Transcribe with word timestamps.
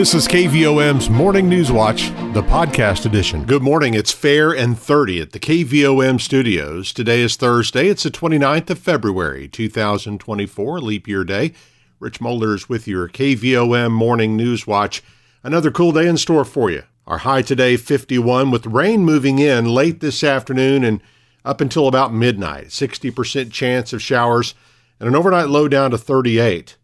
This 0.00 0.14
is 0.14 0.26
KVOM's 0.28 1.10
Morning 1.10 1.46
News 1.46 1.70
Watch, 1.70 2.08
the 2.32 2.42
podcast 2.42 3.04
edition. 3.04 3.44
Good 3.44 3.60
morning. 3.60 3.92
It's 3.92 4.10
fair 4.10 4.50
and 4.50 4.78
30 4.78 5.20
at 5.20 5.32
the 5.32 5.38
KVOM 5.38 6.18
studios. 6.18 6.94
Today 6.94 7.20
is 7.20 7.36
Thursday. 7.36 7.88
It's 7.88 8.04
the 8.04 8.10
29th 8.10 8.70
of 8.70 8.78
February, 8.78 9.46
2024, 9.46 10.80
leap 10.80 11.06
year 11.06 11.22
day. 11.22 11.52
Rich 11.98 12.18
Mollers 12.18 12.66
with 12.66 12.88
your 12.88 13.10
KVOM 13.10 13.90
Morning 13.90 14.38
News 14.38 14.66
Watch. 14.66 15.02
Another 15.42 15.70
cool 15.70 15.92
day 15.92 16.08
in 16.08 16.16
store 16.16 16.46
for 16.46 16.70
you. 16.70 16.84
Our 17.06 17.18
high 17.18 17.42
today, 17.42 17.76
51, 17.76 18.50
with 18.50 18.64
rain 18.64 19.04
moving 19.04 19.38
in 19.38 19.66
late 19.66 20.00
this 20.00 20.24
afternoon 20.24 20.82
and 20.82 21.02
up 21.44 21.60
until 21.60 21.86
about 21.86 22.14
midnight. 22.14 22.68
60% 22.68 23.52
chance 23.52 23.92
of 23.92 24.00
showers 24.00 24.54
and 24.98 25.10
an 25.10 25.14
overnight 25.14 25.50
low 25.50 25.68
down 25.68 25.90
to 25.90 25.98
38. 25.98 26.78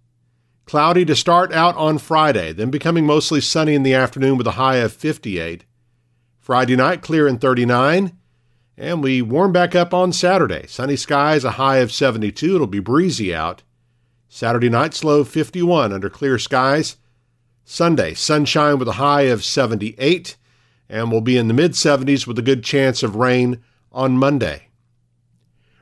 Cloudy 0.66 1.04
to 1.04 1.14
start 1.14 1.52
out 1.52 1.76
on 1.76 1.96
Friday, 1.96 2.52
then 2.52 2.70
becoming 2.70 3.06
mostly 3.06 3.40
sunny 3.40 3.74
in 3.74 3.84
the 3.84 3.94
afternoon 3.94 4.36
with 4.36 4.48
a 4.48 4.52
high 4.52 4.76
of 4.76 4.92
58. 4.92 5.64
Friday 6.40 6.74
night, 6.74 7.02
clear 7.02 7.28
and 7.28 7.40
39. 7.40 8.16
And 8.76 9.00
we 9.00 9.22
warm 9.22 9.52
back 9.52 9.76
up 9.76 9.94
on 9.94 10.12
Saturday. 10.12 10.66
Sunny 10.66 10.96
skies, 10.96 11.44
a 11.44 11.52
high 11.52 11.76
of 11.76 11.92
72. 11.92 12.56
It'll 12.56 12.66
be 12.66 12.80
breezy 12.80 13.32
out. 13.32 13.62
Saturday 14.28 14.68
night, 14.68 15.04
low 15.04 15.22
51 15.22 15.92
under 15.92 16.10
clear 16.10 16.36
skies. 16.36 16.96
Sunday, 17.64 18.14
sunshine 18.14 18.80
with 18.80 18.88
a 18.88 18.92
high 18.92 19.22
of 19.22 19.44
78. 19.44 20.36
And 20.88 21.12
we'll 21.12 21.20
be 21.20 21.38
in 21.38 21.46
the 21.46 21.54
mid 21.54 21.72
70s 21.72 22.26
with 22.26 22.40
a 22.40 22.42
good 22.42 22.64
chance 22.64 23.04
of 23.04 23.14
rain 23.14 23.62
on 23.92 24.18
Monday. 24.18 24.65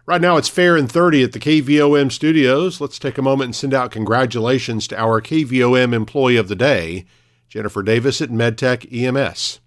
Right 0.07 0.21
now 0.21 0.37
it's 0.37 0.51
fair 0.51 0.77
and 0.77 0.91
30 0.91 1.25
at 1.25 1.33
the 1.33 1.41
KVOM 1.41 2.13
studios. 2.13 2.79
Let's 2.79 2.99
take 2.99 3.17
a 3.17 3.23
moment 3.23 3.49
and 3.49 3.57
send 3.57 3.73
out 3.73 3.91
congratulations 3.91 4.87
to 4.89 5.01
our 5.01 5.23
KVOM 5.23 5.95
employee 5.95 6.37
of 6.37 6.49
the 6.49 6.55
day, 6.55 7.07
Jennifer 7.49 7.83
Davis 7.83 8.21
at 8.21 8.29
MedTech 8.29 8.93
EMS. 8.93 9.61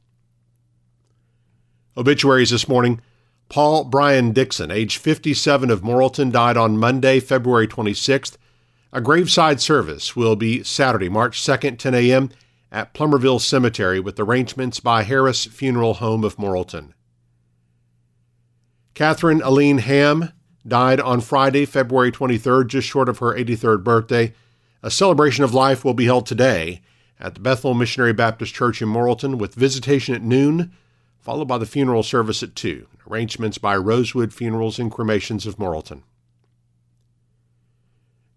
Obituaries 1.97 2.51
this 2.51 2.67
morning. 2.67 3.01
Paul 3.49 3.85
Brian 3.85 4.31
Dixon, 4.31 4.69
age 4.69 4.97
57 4.97 5.71
of 5.71 5.81
Morrilton, 5.81 6.31
died 6.31 6.57
on 6.57 6.77
Monday, 6.77 7.19
February 7.19 7.67
26th. 7.67 8.37
A 8.93 9.01
graveside 9.01 9.59
service 9.59 10.15
will 10.15 10.35
be 10.35 10.61
Saturday, 10.63 11.09
March 11.09 11.41
2nd, 11.41 11.79
10 11.79 11.95
a.m. 11.95 12.29
at 12.71 12.93
Plumerville 12.93 13.41
Cemetery 13.41 13.99
with 13.99 14.19
arrangements 14.19 14.79
by 14.79 15.01
Harris 15.01 15.45
Funeral 15.45 15.95
Home 15.95 16.23
of 16.23 16.35
Morrilton. 16.35 16.93
Catherine 18.93 19.41
Aline 19.43 19.77
Ham 19.77 20.31
died 20.67 20.99
on 20.99 21.21
Friday, 21.21 21.65
February 21.65 22.11
23rd, 22.11 22.67
just 22.67 22.87
short 22.87 23.09
of 23.09 23.19
her 23.19 23.33
83rd 23.33 23.83
birthday. 23.83 24.33
A 24.83 24.91
celebration 24.91 25.43
of 25.43 25.53
life 25.53 25.83
will 25.83 25.93
be 25.93 26.05
held 26.05 26.25
today 26.25 26.81
at 27.19 27.33
the 27.33 27.39
Bethel 27.39 27.73
Missionary 27.73 28.13
Baptist 28.13 28.53
Church 28.53 28.81
in 28.81 28.89
Morrilton 28.89 29.37
with 29.37 29.55
visitation 29.55 30.13
at 30.13 30.21
noon, 30.21 30.71
followed 31.19 31.47
by 31.47 31.57
the 31.57 31.65
funeral 31.65 32.03
service 32.03 32.43
at 32.43 32.55
2. 32.55 32.87
Arrangements 33.09 33.57
by 33.57 33.75
Rosewood 33.75 34.33
Funerals 34.33 34.79
and 34.79 34.91
Cremations 34.91 35.45
of 35.45 35.57
Morrilton. 35.57 36.03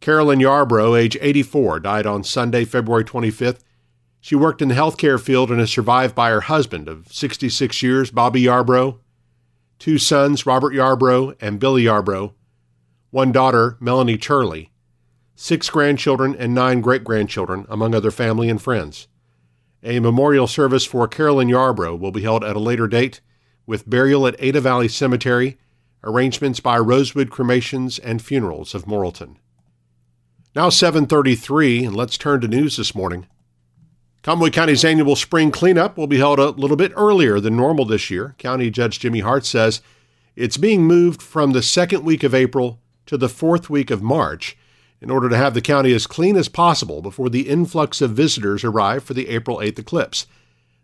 Carolyn 0.01 0.39
Yarbrough, 0.39 0.99
age 0.99 1.19
84, 1.21 1.81
died 1.81 2.07
on 2.07 2.25
Sunday, 2.25 2.65
February 2.65 3.05
25th. 3.05 3.59
She 4.21 4.35
worked 4.35 4.63
in 4.63 4.69
the 4.69 4.75
healthcare 4.75 5.21
field 5.21 5.51
and 5.51 5.61
is 5.61 5.71
survived 5.71 6.15
by 6.15 6.31
her 6.31 6.43
husband 6.43 6.89
of 6.89 7.13
66 7.13 7.83
years, 7.83 8.11
Bobby 8.11 8.43
Yarbrough, 8.43 8.99
two 9.81 9.99
sons, 9.99 10.47
Robert 10.47 10.73
Yarbrough 10.73 11.35
and 11.41 11.59
Billy 11.59 11.85
Yarbrough, 11.85 12.33
one 13.11 13.33
daughter, 13.33 13.77
Melanie 13.81 14.19
Turley, 14.19 14.71
six 15.35 15.69
grandchildren, 15.69 16.37
and 16.39 16.55
nine 16.55 16.81
great 16.81 17.03
grandchildren, 17.03 17.67
among 17.69 17.95
other 17.95 18.13
family 18.13 18.49
and 18.49 18.63
friends. 18.63 19.09
A 19.83 19.99
memorial 19.99 20.47
service 20.47 20.85
for 20.85 21.09
Carolyn 21.09 21.49
Yarbrough 21.49 21.99
will 21.99 22.13
be 22.13 22.23
held 22.23 22.45
at 22.45 22.55
a 22.55 22.61
later 22.61 22.87
date 22.87 23.23
with 23.67 23.89
burial 23.89 24.27
at 24.27 24.37
Ada 24.39 24.61
Valley 24.61 24.89
Cemetery, 24.89 25.59
arrangements 26.05 26.61
by 26.61 26.79
Rosewood 26.79 27.31
Cremations 27.31 27.99
and 27.99 28.23
Funerals 28.23 28.75
of 28.75 28.85
Morrilton. 28.85 29.37
Now 30.55 30.69
7:33 30.69 31.87
and 31.87 31.97
let's 31.97 32.19
turn 32.19 32.43
to 32.43 32.49
news 32.49 32.77
this 32.77 32.95
morning. 32.95 33.27
Conway 34.23 34.51
County's 34.51 34.85
annual 34.85 35.17
spring 35.17 35.51
cleanup 35.51 35.97
will 35.97 36.07
be 36.07 36.19
held 36.19 36.39
a 36.39 36.51
little 36.51 36.77
bit 36.77 36.93
earlier 36.95 37.41
than 37.41 37.57
normal 37.57 37.87
this 37.87 38.11
year. 38.11 38.35
County 38.37 38.71
Judge 38.71 38.99
Jimmy 38.99 39.21
Hart 39.21 39.47
says 39.47 39.81
it's 40.37 40.59
being 40.59 40.85
moved 40.85 41.23
from 41.23 41.53
the 41.53 41.63
second 41.63 42.05
week 42.05 42.23
of 42.23 42.35
April 42.35 42.81
to 43.07 43.17
the 43.17 43.31
fourth 43.31 43.71
week 43.71 43.91
of 43.91 44.03
March 44.03 44.59
in 45.01 45.11
order 45.11 45.31
to 45.31 45.37
have 45.39 45.55
the 45.55 45.63
county 45.63 45.95
as 45.95 46.07
clean 46.07 46.37
as 46.37 46.51
possible 46.51 47.01
before 47.01 47.31
the 47.31 47.49
influx 47.49 48.03
of 48.03 48.11
visitors 48.11 48.63
arrive 48.63 49.03
for 49.03 49.15
the 49.15 49.29
April 49.29 49.57
8th 49.57 49.79
eclipse. 49.79 50.27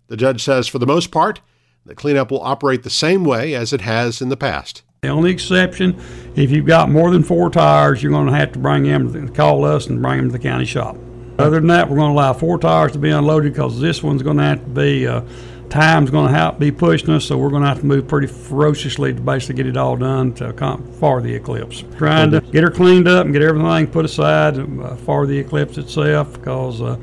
The 0.09 0.17
judge 0.17 0.43
says 0.43 0.67
for 0.67 0.79
the 0.79 0.87
most 0.87 1.11
part, 1.11 1.43
the 1.85 1.95
cleanup 1.95 2.31
will 2.31 2.43
operate 2.43 2.85
the 2.85 2.91
same 2.91 3.23
way 3.23 3.55
as 3.55 3.75
it 3.75 3.83
has 3.83 4.23
in 4.23 4.31
the 4.31 4.37
past. 4.37 4.83
The 5.03 5.09
only 5.09 5.31
exception, 5.31 6.01
if 6.37 6.51
you've 6.51 6.67
got 6.67 6.89
more 6.89 7.11
than 7.11 7.23
four 7.23 7.51
tires, 7.51 8.03
you're 8.03 8.13
going 8.13 8.29
to 8.29 8.33
have 8.33 8.53
to 8.53 8.59
bring 8.59 8.85
them, 8.85 9.29
call 9.35 9.65
us 9.67 9.87
and 9.87 10.01
bring 10.01 10.19
them 10.19 10.29
to 10.29 10.33
the 10.33 10.39
county 10.39 10.65
shop. 10.65 10.97
Other 11.39 11.61
than 11.61 11.67
that, 11.69 11.89
we're 11.89 11.97
going 11.97 12.11
to 12.11 12.15
allow 12.15 12.33
four 12.33 12.59
tires 12.59 12.93
to 12.93 12.99
be 12.99 13.11
unloaded 13.11 13.53
because 13.53 13.79
this 13.81 14.03
one's 14.03 14.23
going 14.23 14.39
to 14.39 14.43
have 14.43 14.61
to 14.61 14.71
be, 14.71 15.07
uh, 15.07 15.21
time's 15.69 16.11
going 16.11 16.29
to 16.29 16.35
have, 16.35 16.59
be 16.59 16.73
pushing 16.73 17.11
us, 17.11 17.27
so 17.27 17.37
we're 17.37 17.51
going 17.51 17.63
to 17.63 17.69
have 17.69 17.81
to 17.81 17.87
move 17.87 18.09
pretty 18.09 18.27
ferociously 18.27 19.13
to 19.13 19.21
basically 19.21 19.57
get 19.57 19.67
it 19.67 19.77
all 19.77 19.97
done 19.97 20.33
to 20.35 20.53
for 20.99 21.21
the 21.21 21.35
eclipse. 21.35 21.85
Trying 21.99 22.31
to 22.31 22.41
get 22.41 22.65
her 22.65 22.71
cleaned 22.71 23.07
up 23.07 23.27
and 23.27 23.35
get 23.35 23.43
everything 23.43 23.87
put 23.87 24.07
aside 24.07 24.59
uh, 24.59 24.97
for 24.97 25.27
the 25.27 25.39
eclipse 25.39 25.77
itself 25.77 26.33
because 26.33 26.81
uh, 26.81 26.97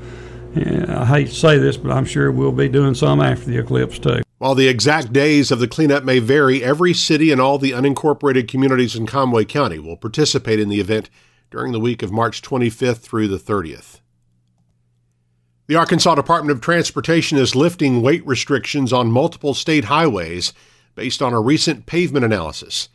I 0.56 1.06
hate 1.06 1.28
to 1.28 1.36
say 1.36 1.60
this, 1.60 1.78
but 1.78 1.92
I'm 1.92 2.06
sure 2.06 2.32
we'll 2.32 2.52
be 2.52 2.70
doing 2.70 2.96
some 2.96 3.22
after 3.22 3.46
the 3.46 3.60
eclipse 3.60 4.00
too. 4.00 4.24
While 4.40 4.56
the 4.56 4.68
exact 4.68 5.14
days 5.14 5.52
of 5.52 5.60
the 5.60 5.68
cleanup 5.68 6.04
may 6.04 6.20
vary, 6.20 6.64
every 6.64 6.94
city 6.94 7.32
and 7.32 7.40
all 7.40 7.58
the 7.58 7.72
unincorporated 7.72 8.48
communities 8.48 8.96
in 8.96 9.06
Conway 9.06 9.46
County 9.46 9.80
will 9.80 9.96
participate 9.96 10.60
in 10.60 10.70
the 10.70 10.82
event 10.82 11.10
during 11.50 11.72
the 11.72 11.80
week 11.80 12.04
of 12.04 12.12
March 12.12 12.42
25th 12.42 12.98
through 12.98 13.28
the 13.28 13.38
30th. 13.38 14.00
The 15.74 15.80
Arkansas 15.80 16.14
Department 16.14 16.56
of 16.56 16.62
Transportation 16.62 17.40
is 17.40 17.56
lifting 17.56 18.04
weight 18.04 18.24
restrictions 18.28 18.94
on 18.94 19.12
multiple 19.12 19.56
state 19.56 19.86
highways 19.86 20.54
based 20.94 21.20
on 21.20 21.34
a 21.34 21.42
recent 21.42 21.88
pavement 21.88 22.24
analysis. 22.24 22.90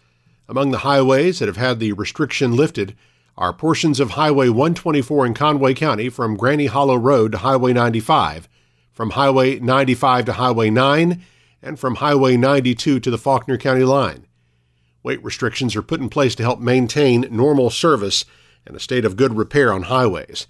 Among 0.48 0.70
the 0.70 0.78
highways 0.78 1.40
that 1.40 1.48
have 1.48 1.56
had 1.56 1.80
the 1.80 1.92
restriction 1.94 2.54
lifted 2.54 2.96
are 3.36 3.52
portions 3.52 3.98
of 3.98 4.10
Highway 4.10 4.48
124 4.48 5.26
in 5.26 5.34
Conway 5.34 5.74
County 5.74 6.08
from 6.08 6.36
Granny 6.36 6.66
Hollow 6.66 6.94
Road 6.94 7.32
to 7.32 7.38
Highway 7.38 7.72
95, 7.72 8.48
from 8.92 9.10
Highway 9.10 9.58
95 9.58 10.26
to 10.26 10.32
Highway 10.34 10.70
9, 10.70 11.20
and 11.60 11.80
from 11.80 11.96
Highway 11.96 12.36
92 12.36 13.00
to 13.00 13.10
the 13.10 13.18
Faulkner 13.18 13.58
County 13.58 13.82
line. 13.82 14.24
Weight 15.02 15.24
restrictions 15.24 15.74
are 15.74 15.82
put 15.82 15.98
in 15.98 16.08
place 16.08 16.36
to 16.36 16.44
help 16.44 16.60
maintain 16.60 17.26
normal 17.28 17.70
service 17.70 18.24
and 18.64 18.76
a 18.76 18.80
state 18.80 19.04
of 19.04 19.16
good 19.16 19.36
repair 19.36 19.72
on 19.72 19.82
highways. 19.82 20.46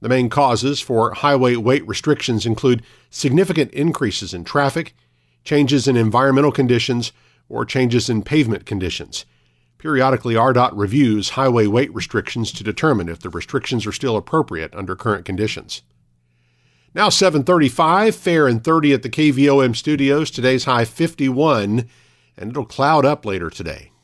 The 0.00 0.08
main 0.08 0.28
causes 0.28 0.80
for 0.80 1.14
highway 1.14 1.56
weight 1.56 1.86
restrictions 1.86 2.46
include 2.46 2.82
significant 3.10 3.72
increases 3.72 4.32
in 4.32 4.44
traffic, 4.44 4.94
changes 5.44 5.88
in 5.88 5.96
environmental 5.96 6.52
conditions, 6.52 7.12
or 7.48 7.64
changes 7.64 8.08
in 8.08 8.22
pavement 8.22 8.66
conditions. 8.66 9.24
Periodically, 9.78 10.34
ARDOT 10.34 10.72
reviews 10.74 11.30
highway 11.30 11.66
weight 11.66 11.92
restrictions 11.94 12.52
to 12.52 12.64
determine 12.64 13.08
if 13.08 13.20
the 13.20 13.30
restrictions 13.30 13.86
are 13.86 13.92
still 13.92 14.16
appropriate 14.16 14.74
under 14.74 14.94
current 14.96 15.24
conditions. 15.24 15.82
Now 16.94 17.08
735, 17.08 18.16
fair 18.16 18.48
and 18.48 18.62
30 18.62 18.92
at 18.92 19.02
the 19.02 19.10
KVOM 19.10 19.76
studios. 19.76 20.30
Today's 20.30 20.64
high 20.64 20.84
51, 20.84 21.88
and 22.36 22.50
it'll 22.50 22.64
cloud 22.64 23.04
up 23.04 23.24
later 23.24 23.50
today. 23.50 23.92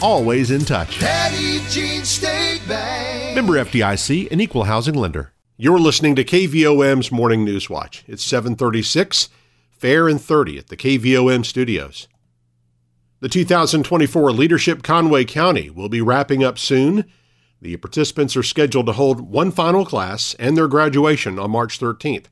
always 0.00 0.50
in 0.50 0.64
touch. 0.64 0.98
Petit 1.00 1.60
Jean 1.68 2.04
State 2.04 2.62
Bank. 2.68 3.34
Member 3.34 3.54
FDIC, 3.54 4.30
an 4.30 4.40
equal 4.40 4.64
housing 4.64 4.94
lender. 4.94 5.32
You're 5.56 5.78
listening 5.78 6.16
to 6.16 6.24
KVOM's 6.24 7.12
Morning 7.12 7.44
News 7.44 7.70
Watch. 7.70 8.04
It's 8.06 8.24
736, 8.24 9.28
fair 9.70 10.08
and 10.08 10.20
30 10.20 10.58
at 10.58 10.66
the 10.68 10.76
KVOM 10.76 11.44
studios. 11.44 12.08
The 13.20 13.28
2024 13.28 14.32
Leadership 14.32 14.82
Conway 14.82 15.24
County 15.24 15.70
will 15.70 15.88
be 15.88 16.00
wrapping 16.00 16.44
up 16.44 16.58
soon. 16.58 17.04
The 17.62 17.76
participants 17.78 18.36
are 18.36 18.42
scheduled 18.42 18.86
to 18.86 18.92
hold 18.92 19.20
one 19.20 19.50
final 19.50 19.86
class 19.86 20.34
and 20.38 20.56
their 20.56 20.68
graduation 20.68 21.38
on 21.38 21.50
March 21.50 21.80
13th. 21.80 22.26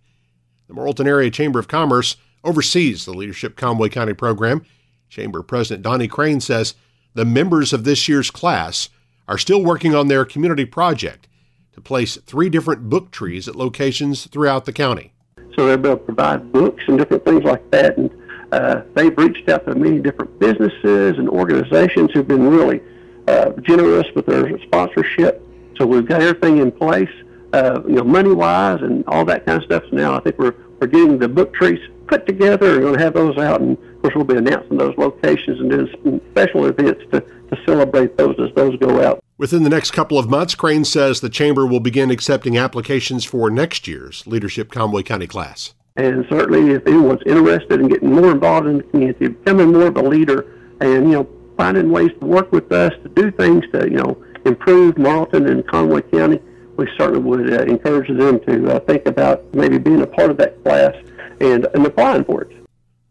The 0.68 0.74
Morrilton 0.74 1.06
Area 1.06 1.30
Chamber 1.30 1.58
of 1.58 1.68
Commerce 1.68 2.16
oversees 2.44 3.04
the 3.04 3.14
Leadership 3.14 3.56
Conway 3.56 3.88
County 3.88 4.14
program. 4.14 4.66
Chamber 5.08 5.42
President 5.42 5.82
Donnie 5.82 6.08
Crane 6.08 6.40
says 6.40 6.74
the 7.14 7.24
members 7.24 7.72
of 7.72 7.84
this 7.84 8.08
year's 8.08 8.30
class 8.30 8.88
are 9.28 9.38
still 9.38 9.62
working 9.62 9.94
on 9.94 10.08
their 10.08 10.24
community 10.24 10.64
project 10.64 11.28
to 11.72 11.80
place 11.80 12.16
three 12.26 12.48
different 12.48 12.88
book 12.88 13.10
trees 13.10 13.48
at 13.48 13.56
locations 13.56 14.26
throughout 14.26 14.64
the 14.64 14.72
county. 14.72 15.12
So 15.56 15.66
they're 15.66 15.74
able 15.74 15.90
to 15.90 15.96
provide 15.96 16.52
books 16.52 16.82
and 16.86 16.98
different 16.98 17.24
things 17.24 17.44
like 17.44 17.70
that. 17.70 17.96
And 17.98 18.10
uh, 18.52 18.82
they've 18.94 19.16
reached 19.16 19.48
out 19.48 19.66
to 19.66 19.74
many 19.74 19.98
different 19.98 20.38
businesses 20.38 21.18
and 21.18 21.28
organizations 21.28 22.10
who've 22.12 22.28
been 22.28 22.48
really 22.48 22.82
uh, 23.28 23.50
generous 23.62 24.06
with 24.14 24.26
their 24.26 24.58
sponsorship. 24.60 25.46
So 25.76 25.86
we've 25.86 26.06
got 26.06 26.22
everything 26.22 26.58
in 26.58 26.70
place, 26.72 27.10
uh, 27.52 27.80
you 27.86 27.94
know, 27.94 28.04
money 28.04 28.32
wise 28.32 28.82
and 28.82 29.04
all 29.06 29.24
that 29.26 29.46
kind 29.46 29.58
of 29.58 29.64
stuff. 29.64 29.84
So 29.90 29.96
now 29.96 30.14
I 30.14 30.20
think 30.20 30.38
we're, 30.38 30.54
we're 30.80 30.86
getting 30.86 31.18
the 31.18 31.28
book 31.28 31.54
trees 31.54 31.80
put 32.06 32.26
together 32.26 32.74
and 32.74 32.82
going 32.82 32.94
to 32.94 33.00
have 33.00 33.14
those 33.14 33.38
out. 33.38 33.60
And 33.60 33.78
of 34.02 34.10
course, 34.10 34.14
we'll 34.16 34.24
be 34.24 34.36
announcing 34.36 34.78
those 34.78 34.96
locations 34.98 35.60
and 35.60 35.70
doing 35.70 36.20
special 36.32 36.66
events 36.66 37.04
to, 37.12 37.20
to 37.20 37.64
celebrate 37.64 38.16
those 38.16 38.34
as 38.40 38.52
those 38.56 38.76
go 38.78 39.00
out. 39.00 39.22
Within 39.38 39.62
the 39.62 39.70
next 39.70 39.92
couple 39.92 40.18
of 40.18 40.28
months, 40.28 40.56
Crane 40.56 40.84
says 40.84 41.20
the 41.20 41.28
Chamber 41.28 41.66
will 41.66 41.78
begin 41.78 42.10
accepting 42.10 42.58
applications 42.58 43.24
for 43.24 43.48
next 43.48 43.86
year's 43.86 44.26
Leadership 44.26 44.72
Conway 44.72 45.04
County 45.04 45.28
class. 45.28 45.74
And 45.94 46.26
certainly, 46.28 46.72
if 46.72 46.84
anyone's 46.84 47.22
interested 47.26 47.80
in 47.80 47.86
getting 47.86 48.12
more 48.12 48.32
involved 48.32 48.66
in 48.66 48.78
the 48.78 48.82
community, 48.82 49.28
becoming 49.28 49.72
more 49.72 49.86
of 49.86 49.96
a 49.96 50.02
leader, 50.02 50.46
and 50.80 51.08
you 51.08 51.12
know, 51.12 51.28
finding 51.56 51.92
ways 51.92 52.10
to 52.18 52.26
work 52.26 52.50
with 52.50 52.72
us 52.72 52.92
to 53.04 53.08
do 53.10 53.30
things 53.30 53.64
to 53.72 53.88
you 53.88 53.98
know 53.98 54.20
improve 54.44 54.96
Morrilton 54.96 55.48
and 55.48 55.64
Conway 55.68 56.02
County, 56.02 56.40
we 56.76 56.88
certainly 56.98 57.20
would 57.20 57.52
uh, 57.52 57.62
encourage 57.64 58.08
them 58.08 58.40
to 58.40 58.74
uh, 58.74 58.80
think 58.80 59.06
about 59.06 59.44
maybe 59.54 59.78
being 59.78 60.02
a 60.02 60.06
part 60.08 60.30
of 60.30 60.38
that 60.38 60.60
class 60.64 60.94
and, 61.40 61.68
and 61.74 61.86
applying 61.86 62.24
for 62.24 62.42
it. 62.42 62.61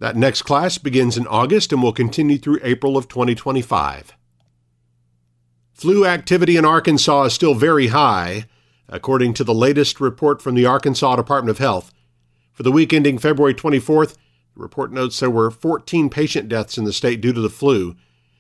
That 0.01 0.15
next 0.15 0.41
class 0.41 0.79
begins 0.79 1.15
in 1.15 1.27
August 1.27 1.71
and 1.71 1.83
will 1.83 1.93
continue 1.93 2.39
through 2.39 2.57
April 2.63 2.97
of 2.97 3.07
2025. 3.07 4.13
Flu 5.73 6.07
activity 6.07 6.57
in 6.57 6.65
Arkansas 6.65 7.25
is 7.25 7.33
still 7.33 7.53
very 7.53 7.87
high, 7.87 8.45
according 8.89 9.35
to 9.35 9.43
the 9.43 9.53
latest 9.53 10.01
report 10.01 10.41
from 10.41 10.55
the 10.55 10.65
Arkansas 10.65 11.17
Department 11.17 11.51
of 11.51 11.59
Health. 11.59 11.93
For 12.51 12.63
the 12.63 12.71
week 12.71 12.93
ending 12.93 13.19
February 13.19 13.53
24th, 13.53 14.15
the 14.55 14.61
report 14.63 14.91
notes 14.91 15.19
there 15.19 15.29
were 15.29 15.51
14 15.51 16.09
patient 16.09 16.49
deaths 16.49 16.79
in 16.79 16.85
the 16.85 16.93
state 16.93 17.21
due 17.21 17.31
to 17.31 17.41
the 17.41 17.47
flu, 17.47 17.95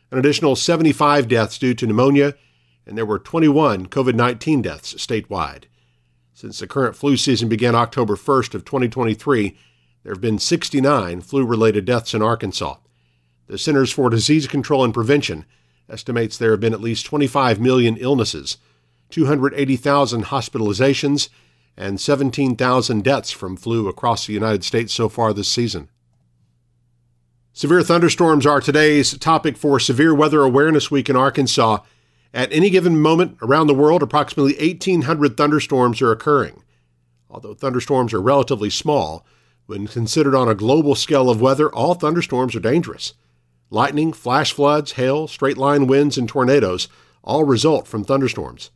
an 0.09 0.17
additional 0.17 0.55
75 0.55 1.27
deaths 1.27 1.59
due 1.59 1.75
to 1.75 1.85
pneumonia, 1.85 2.33
and 2.87 2.97
there 2.97 3.05
were 3.05 3.19
21 3.19 3.85
COVID 3.85 4.15
19 4.15 4.63
deaths 4.63 4.95
statewide. 4.95 5.65
Since 6.33 6.57
the 6.57 6.65
current 6.65 6.95
flu 6.95 7.17
season 7.17 7.49
began 7.49 7.75
October 7.75 8.15
1st 8.15 8.55
of 8.55 8.65
2023, 8.65 9.55
there 10.03 10.13
have 10.13 10.21
been 10.21 10.39
69 10.39 11.21
flu-related 11.21 11.85
deaths 11.85 12.13
in 12.13 12.21
Arkansas. 12.21 12.75
The 13.47 13.57
Centers 13.57 13.91
for 13.91 14.09
Disease 14.09 14.47
Control 14.47 14.83
and 14.83 14.93
Prevention 14.93 15.45
estimates 15.89 16.37
there 16.37 16.51
have 16.51 16.59
been 16.59 16.73
at 16.73 16.81
least 16.81 17.05
25 17.05 17.59
million 17.59 17.97
illnesses, 17.97 18.57
280,000 19.09 20.25
hospitalizations, 20.25 21.29
and 21.77 21.99
17,000 21.99 23.03
deaths 23.03 23.31
from 23.31 23.57
flu 23.57 23.87
across 23.87 24.25
the 24.25 24.33
United 24.33 24.63
States 24.63 24.93
so 24.93 25.09
far 25.09 25.33
this 25.33 25.51
season. 25.51 25.89
Severe 27.53 27.83
thunderstorms 27.83 28.45
are 28.45 28.61
today's 28.61 29.17
topic 29.17 29.57
for 29.57 29.79
Severe 29.79 30.15
Weather 30.15 30.41
Awareness 30.41 30.89
Week 30.89 31.09
in 31.09 31.17
Arkansas. 31.17 31.79
At 32.33 32.51
any 32.53 32.69
given 32.69 33.01
moment 33.01 33.37
around 33.41 33.67
the 33.67 33.73
world, 33.73 34.01
approximately 34.01 34.53
1,800 34.53 35.35
thunderstorms 35.35 36.01
are 36.01 36.11
occurring. 36.11 36.63
Although 37.29 37.53
thunderstorms 37.53 38.13
are 38.13 38.21
relatively 38.21 38.69
small, 38.69 39.25
when 39.71 39.87
considered 39.87 40.35
on 40.35 40.49
a 40.49 40.53
global 40.53 40.95
scale 40.95 41.29
of 41.29 41.39
weather, 41.39 41.73
all 41.73 41.93
thunderstorms 41.93 42.53
are 42.57 42.59
dangerous. 42.59 43.13
Lightning, 43.69 44.11
flash 44.11 44.51
floods, 44.51 44.91
hail, 44.91 45.29
straight 45.29 45.57
line 45.57 45.87
winds, 45.87 46.17
and 46.17 46.27
tornadoes 46.27 46.89
all 47.23 47.45
result 47.45 47.87
from 47.87 48.03
thunderstorms. 48.03 48.69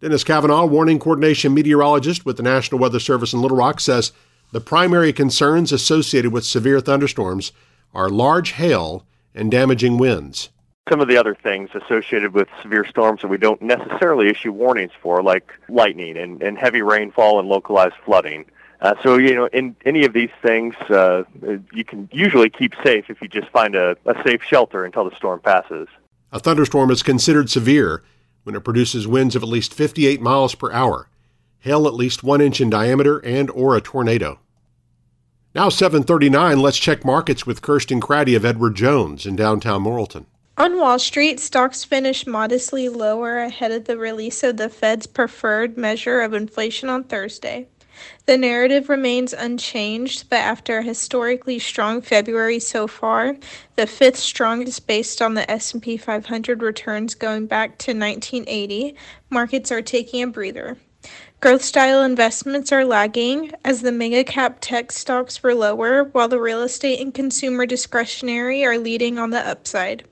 Dennis 0.00 0.24
Cavanaugh, 0.24 0.64
warning 0.64 0.98
coordination 0.98 1.52
meteorologist 1.52 2.24
with 2.24 2.38
the 2.38 2.42
National 2.42 2.80
Weather 2.80 3.00
Service 3.00 3.34
in 3.34 3.42
Little 3.42 3.58
Rock, 3.58 3.80
says 3.80 4.12
the 4.50 4.62
primary 4.62 5.12
concerns 5.12 5.72
associated 5.72 6.32
with 6.32 6.46
severe 6.46 6.80
thunderstorms 6.80 7.52
are 7.92 8.08
large 8.08 8.52
hail 8.52 9.04
and 9.34 9.50
damaging 9.50 9.98
winds. 9.98 10.48
Some 10.88 11.02
of 11.02 11.08
the 11.08 11.18
other 11.18 11.34
things 11.34 11.68
associated 11.74 12.32
with 12.32 12.48
severe 12.62 12.86
storms 12.86 13.20
that 13.20 13.28
we 13.28 13.36
don't 13.36 13.60
necessarily 13.60 14.30
issue 14.30 14.52
warnings 14.52 14.92
for, 15.02 15.22
like 15.22 15.52
lightning 15.68 16.16
and, 16.16 16.42
and 16.42 16.56
heavy 16.56 16.80
rainfall 16.80 17.38
and 17.38 17.46
localized 17.46 17.96
flooding. 18.06 18.46
Uh, 18.80 18.94
so 19.02 19.16
you 19.16 19.34
know, 19.34 19.46
in 19.46 19.76
any 19.84 20.04
of 20.04 20.12
these 20.12 20.30
things, 20.42 20.74
uh, 20.90 21.24
you 21.72 21.84
can 21.84 22.08
usually 22.12 22.50
keep 22.50 22.74
safe 22.84 23.08
if 23.08 23.22
you 23.22 23.28
just 23.28 23.48
find 23.48 23.74
a, 23.74 23.96
a 24.06 24.22
safe 24.24 24.42
shelter 24.42 24.84
until 24.84 25.08
the 25.08 25.14
storm 25.16 25.40
passes. 25.40 25.88
A 26.32 26.38
thunderstorm 26.38 26.90
is 26.90 27.02
considered 27.02 27.48
severe 27.48 28.02
when 28.42 28.54
it 28.54 28.64
produces 28.64 29.06
winds 29.08 29.36
of 29.36 29.42
at 29.42 29.48
least 29.48 29.72
58 29.72 30.20
miles 30.20 30.54
per 30.54 30.70
hour, 30.72 31.08
hail 31.60 31.86
at 31.86 31.94
least 31.94 32.22
one 32.22 32.40
inch 32.40 32.60
in 32.60 32.68
diameter, 32.68 33.18
and 33.18 33.50
or 33.50 33.76
a 33.76 33.80
tornado. 33.80 34.38
Now 35.54 35.68
7:39. 35.68 36.60
Let's 36.60 36.78
check 36.78 37.04
markets 37.04 37.46
with 37.46 37.62
Kirsten 37.62 38.00
Craddy 38.00 38.34
of 38.34 38.44
Edward 38.44 38.74
Jones 38.74 39.24
in 39.24 39.36
downtown 39.36 39.84
Morrilton. 39.84 40.26
On 40.56 40.76
Wall 40.76 40.98
Street, 40.98 41.40
stocks 41.40 41.84
finished 41.84 42.26
modestly 42.26 42.88
lower 42.88 43.38
ahead 43.38 43.72
of 43.72 43.84
the 43.84 43.96
release 43.96 44.42
of 44.42 44.56
the 44.56 44.68
Fed's 44.68 45.06
preferred 45.06 45.76
measure 45.76 46.20
of 46.20 46.32
inflation 46.32 46.88
on 46.88 47.04
Thursday. 47.04 47.68
The 48.26 48.36
narrative 48.36 48.88
remains 48.88 49.32
unchanged, 49.32 50.30
but 50.30 50.38
after 50.38 50.78
a 50.78 50.82
historically 50.82 51.58
strong 51.58 52.00
February 52.00 52.58
so 52.58 52.86
far, 52.86 53.36
the 53.76 53.86
fifth 53.86 54.18
strongest 54.18 54.86
based 54.86 55.20
on 55.20 55.34
the 55.34 55.50
S&P 55.50 55.96
500 55.96 56.62
returns 56.62 57.14
going 57.14 57.46
back 57.46 57.78
to 57.78 57.92
1980, 57.92 58.96
markets 59.30 59.70
are 59.70 59.82
taking 59.82 60.22
a 60.22 60.26
breather. 60.26 60.76
Growth 61.40 61.62
style 61.62 62.02
investments 62.02 62.72
are 62.72 62.86
lagging 62.86 63.52
as 63.64 63.82
the 63.82 63.92
mega 63.92 64.24
cap 64.24 64.56
tech 64.62 64.90
stocks 64.90 65.42
were 65.42 65.54
lower, 65.54 66.04
while 66.04 66.28
the 66.28 66.40
real 66.40 66.62
estate 66.62 67.00
and 67.00 67.12
consumer 67.12 67.66
discretionary 67.66 68.64
are 68.64 68.78
leading 68.78 69.18
on 69.18 69.28
the 69.28 69.46
upside. 69.46 70.04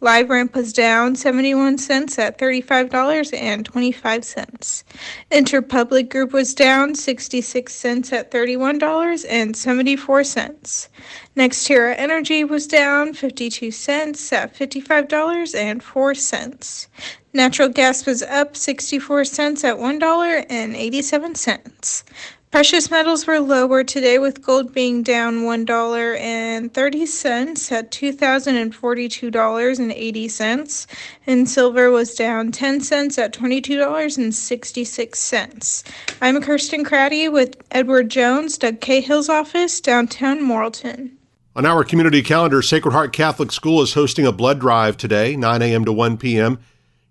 LiveRamp 0.01 0.55
was 0.55 0.73
down 0.73 1.15
71 1.15 1.77
cents 1.77 2.17
at 2.17 2.39
$35.25. 2.39 4.83
Interpublic 5.31 6.09
Group 6.09 6.33
was 6.33 6.53
down 6.53 6.93
66 6.95 7.73
cents 7.73 8.11
at 8.11 8.29
$31.74. 8.31 10.89
NextEra 11.37 11.95
Energy 11.97 12.43
was 12.43 12.67
down 12.67 13.13
52 13.13 13.71
cents 13.71 14.33
at 14.33 14.53
$55.04. 14.55 16.87
Natural 17.33 17.69
gas 17.69 18.05
was 18.05 18.21
up 18.23 18.57
64 18.57 19.23
cents 19.25 19.63
at 19.63 19.77
$1.87. 19.77 22.03
Precious 22.51 22.91
metals 22.91 23.25
were 23.25 23.39
lower 23.39 23.81
today, 23.81 24.19
with 24.19 24.41
gold 24.41 24.73
being 24.73 25.03
down 25.03 25.43
$1.30 25.43 27.71
at 27.71 27.91
$2,042.80, 27.91 30.87
and 31.27 31.49
silver 31.49 31.89
was 31.89 32.13
down 32.13 32.51
10 32.51 32.81
cents 32.81 33.17
at 33.17 33.33
$22.66. 33.33 35.83
I'm 36.21 36.41
Kirsten 36.41 36.83
Craddy 36.83 37.31
with 37.31 37.55
Edward 37.71 38.09
Jones, 38.09 38.57
Doug 38.57 38.81
Cahill's 38.81 39.29
office, 39.29 39.79
downtown 39.79 40.41
Morrilton. 40.41 41.11
On 41.55 41.65
our 41.65 41.85
community 41.85 42.21
calendar, 42.21 42.61
Sacred 42.61 42.91
Heart 42.91 43.13
Catholic 43.13 43.53
School 43.53 43.81
is 43.81 43.93
hosting 43.93 44.27
a 44.27 44.33
blood 44.33 44.59
drive 44.59 44.97
today, 44.97 45.37
9 45.37 45.61
a.m. 45.61 45.85
to 45.85 45.93
1 45.93 46.17
p.m. 46.17 46.59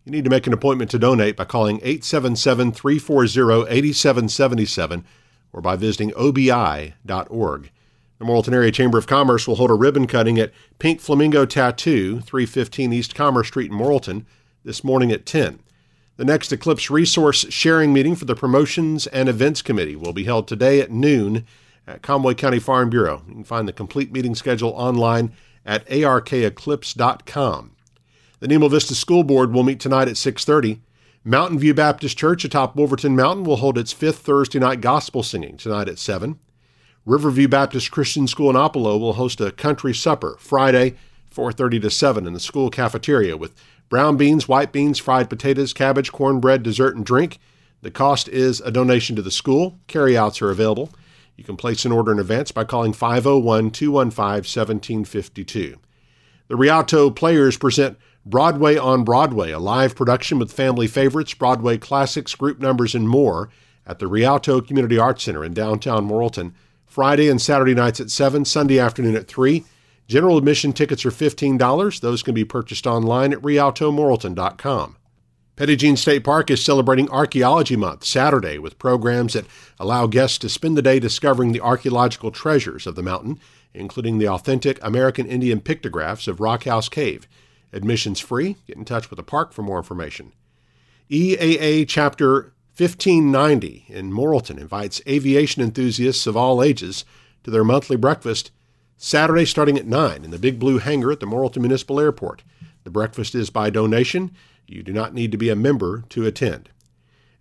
You 0.04 0.12
need 0.12 0.25
to 0.25 0.30
make 0.30 0.47
an 0.47 0.52
appointment 0.52 0.90
to 0.90 0.99
donate 0.99 1.38
by 1.38 1.47
calling 1.47 1.78
877 1.78 2.73
340 2.73 3.70
8777 3.70 5.06
or 5.52 5.61
by 5.61 5.76
visiting 5.76 6.12
obi.org. 6.14 7.71
The 8.19 8.26
Morrilton 8.26 8.52
Area 8.52 8.71
Chamber 8.71 8.99
of 8.99 9.07
Commerce 9.07 9.49
will 9.49 9.54
hold 9.54 9.71
a 9.71 9.75
ribbon 9.75 10.07
cutting 10.07 10.38
at 10.38 10.52
Pink 10.78 11.00
Flamingo 11.00 11.47
Tattoo, 11.47 12.21
315 12.21 12.92
East 12.92 13.14
Commerce 13.14 13.49
Street 13.49 13.71
in 13.71 13.78
Morrilton, 13.78 14.26
this 14.62 14.85
morning 14.85 15.11
at 15.11 15.25
10. 15.25 15.61
The 16.16 16.26
next 16.26 16.52
Eclipse 16.52 16.90
Resource 16.90 17.47
Sharing 17.49 17.95
meeting 17.95 18.14
for 18.14 18.26
the 18.26 18.35
Promotions 18.35 19.07
and 19.07 19.26
Events 19.26 19.62
Committee 19.62 19.97
will 19.97 20.12
be 20.12 20.25
held 20.25 20.47
today 20.47 20.80
at 20.80 20.90
noon 20.90 21.47
at 21.87 22.02
Conway 22.02 22.35
County 22.35 22.59
Farm 22.59 22.90
Bureau. 22.90 23.23
You 23.26 23.35
can 23.37 23.45
find 23.45 23.66
the 23.66 23.73
complete 23.73 24.12
meeting 24.12 24.35
schedule 24.35 24.71
online 24.76 25.33
at 25.64 25.88
arkeclipse.com. 25.88 27.71
The 28.40 28.49
Nemo 28.49 28.69
Vista 28.69 28.95
School 28.95 29.25
Board 29.25 29.52
will 29.52 29.62
meet 29.62 29.80
tonight 29.80 30.09
at 30.09 30.16
6:30 30.16 30.80
Mountain 31.25 31.59
View 31.59 31.75
Baptist 31.75 32.17
Church 32.17 32.47
atop 32.47 32.75
Wolverton 32.75 33.15
Mountain 33.15 33.45
will 33.45 33.57
hold 33.57 33.77
its 33.77 33.93
fifth 33.93 34.21
Thursday 34.21 34.59
night 34.59 34.81
gospel 34.81 35.23
singing 35.23 35.59
tonight 35.59 35.87
at 35.87 35.99
7. 35.99 36.39
Riverview 37.05 37.47
Baptist 37.47 37.91
Christian 37.91 38.27
School 38.27 38.49
in 38.49 38.57
Oppelo 38.57 38.99
will 38.99 39.12
host 39.12 39.39
a 39.39 39.50
country 39.50 39.93
supper 39.93 40.39
Friday, 40.39 40.95
4:30 41.31 41.79
to 41.83 41.91
7 41.91 42.27
in 42.27 42.33
the 42.33 42.41
school 42.41 42.71
cafeteria 42.71 43.37
with 43.37 43.55
brown 43.91 44.17
beans, 44.17 44.49
white 44.49 44.73
beans, 44.73 44.99
fried 44.99 45.29
potatoes, 45.29 45.75
cabbage, 45.75 46.11
cornbread, 46.11 46.62
dessert, 46.62 46.97
and 46.97 47.05
drink. 47.05 47.39
The 47.83 47.91
cost 47.91 48.27
is 48.27 48.62
a 48.62 48.71
donation 48.71 49.15
to 49.17 49.23
the 49.23 49.31
school. 49.31 49.79
Carryouts 49.89 50.41
are 50.41 50.50
available. 50.50 50.89
You 51.37 51.45
can 51.45 51.59
place 51.59 51.85
an 51.85 51.93
order 51.93 52.12
in 52.12 52.19
advance 52.19 52.50
by 52.50 52.65
calling 52.65 52.95
501 52.95 53.73
215 53.73 54.25
1752. 54.25 55.77
The 56.49 56.57
Rialto 56.57 57.11
Players 57.11 57.59
present 57.59 57.99
Broadway 58.27 58.77
on 58.77 59.03
Broadway, 59.03 59.50
a 59.50 59.59
live 59.59 59.97
production 59.97 60.39
with 60.39 60.53
family 60.53 60.87
favorites, 60.87 61.33
Broadway 61.33 61.79
classics, 61.79 62.35
group 62.35 62.61
numbers, 62.61 62.95
and 62.95 63.09
more 63.09 63.49
at 63.87 63.99
the 63.99 64.07
Rialto 64.07 64.61
Community 64.61 64.99
Arts 64.99 65.23
Center 65.23 65.45
in 65.45 65.55
downtown 65.55 66.07
Morrilton, 66.07 66.53
Friday 66.87 67.29
and 67.29 67.41
Saturday 67.41 67.75
nights 67.75 68.00
at 68.00 68.11
7, 68.11 68.45
Sunday 68.45 68.79
afternoon 68.79 69.17
at 69.17 69.27
3. 69.27 69.65
General 70.07 70.37
admission 70.37 70.73
tickets 70.73 71.07
are 71.07 71.11
$15. 71.11 72.00
Those 72.00 72.23
can 72.23 72.35
be 72.35 72.45
purchased 72.45 72.87
online 72.87 73.33
at 73.33 73.41
rialtomorrilton.com. 73.41 74.97
Jean 75.59 75.97
State 75.97 76.25
Park 76.25 76.50
is 76.50 76.65
celebrating 76.65 77.09
Archaeology 77.11 77.77
Month 77.77 78.05
Saturday 78.05 78.59
with 78.59 78.79
programs 78.79 79.35
that 79.35 79.45
allow 79.79 80.07
guests 80.07 80.39
to 80.39 80.49
spend 80.49 80.77
the 80.77 80.83
day 80.83 80.99
discovering 80.99 81.53
the 81.53 81.61
archaeological 81.61 82.31
treasures 82.31 82.87
of 82.87 82.97
the 82.97 83.03
mountain, 83.03 83.39
including 83.73 84.19
the 84.19 84.29
authentic 84.29 84.79
American 84.83 85.27
Indian 85.27 85.61
pictographs 85.61 86.27
of 86.27 86.41
Rockhouse 86.41 86.89
Cave. 86.89 87.29
Admissions 87.73 88.21
free. 88.21 88.57
Get 88.67 88.77
in 88.77 88.85
touch 88.85 89.11
with 89.11 89.17
the 89.17 89.23
park 89.23 89.53
for 89.53 89.62
more 89.62 89.79
information. 89.79 90.33
EAA 91.11 91.87
Chapter 91.89 92.53
1590 92.77 93.87
in 93.89 94.12
Morrilton 94.12 94.59
invites 94.59 95.03
aviation 95.07 95.62
enthusiasts 95.62 96.27
of 96.27 96.37
all 96.37 96.62
ages 96.62 97.05
to 97.45 97.50
their 97.50 97.65
monthly 97.65 97.97
breakfast 97.97 98.50
Saturday 98.97 99.45
starting 99.45 99.79
at 99.79 99.87
9 99.87 100.25
in 100.25 100.31
the 100.31 100.39
Big 100.39 100.59
Blue 100.59 100.79
Hangar 100.79 101.11
at 101.11 101.21
the 101.21 101.27
Morrilton 101.27 101.59
Municipal 101.59 101.99
Airport. 101.99 102.43
The 102.85 102.91
breakfast 102.91 103.35
is 103.35 103.50
by 103.50 103.71
donation. 103.71 104.31
You 104.67 104.83
do 104.83 104.93
not 104.93 105.15
need 105.15 105.33
to 105.33 105.39
be 105.39 105.49
a 105.49 105.57
member 105.57 106.05
to 106.11 106.27
attend. 106.27 106.69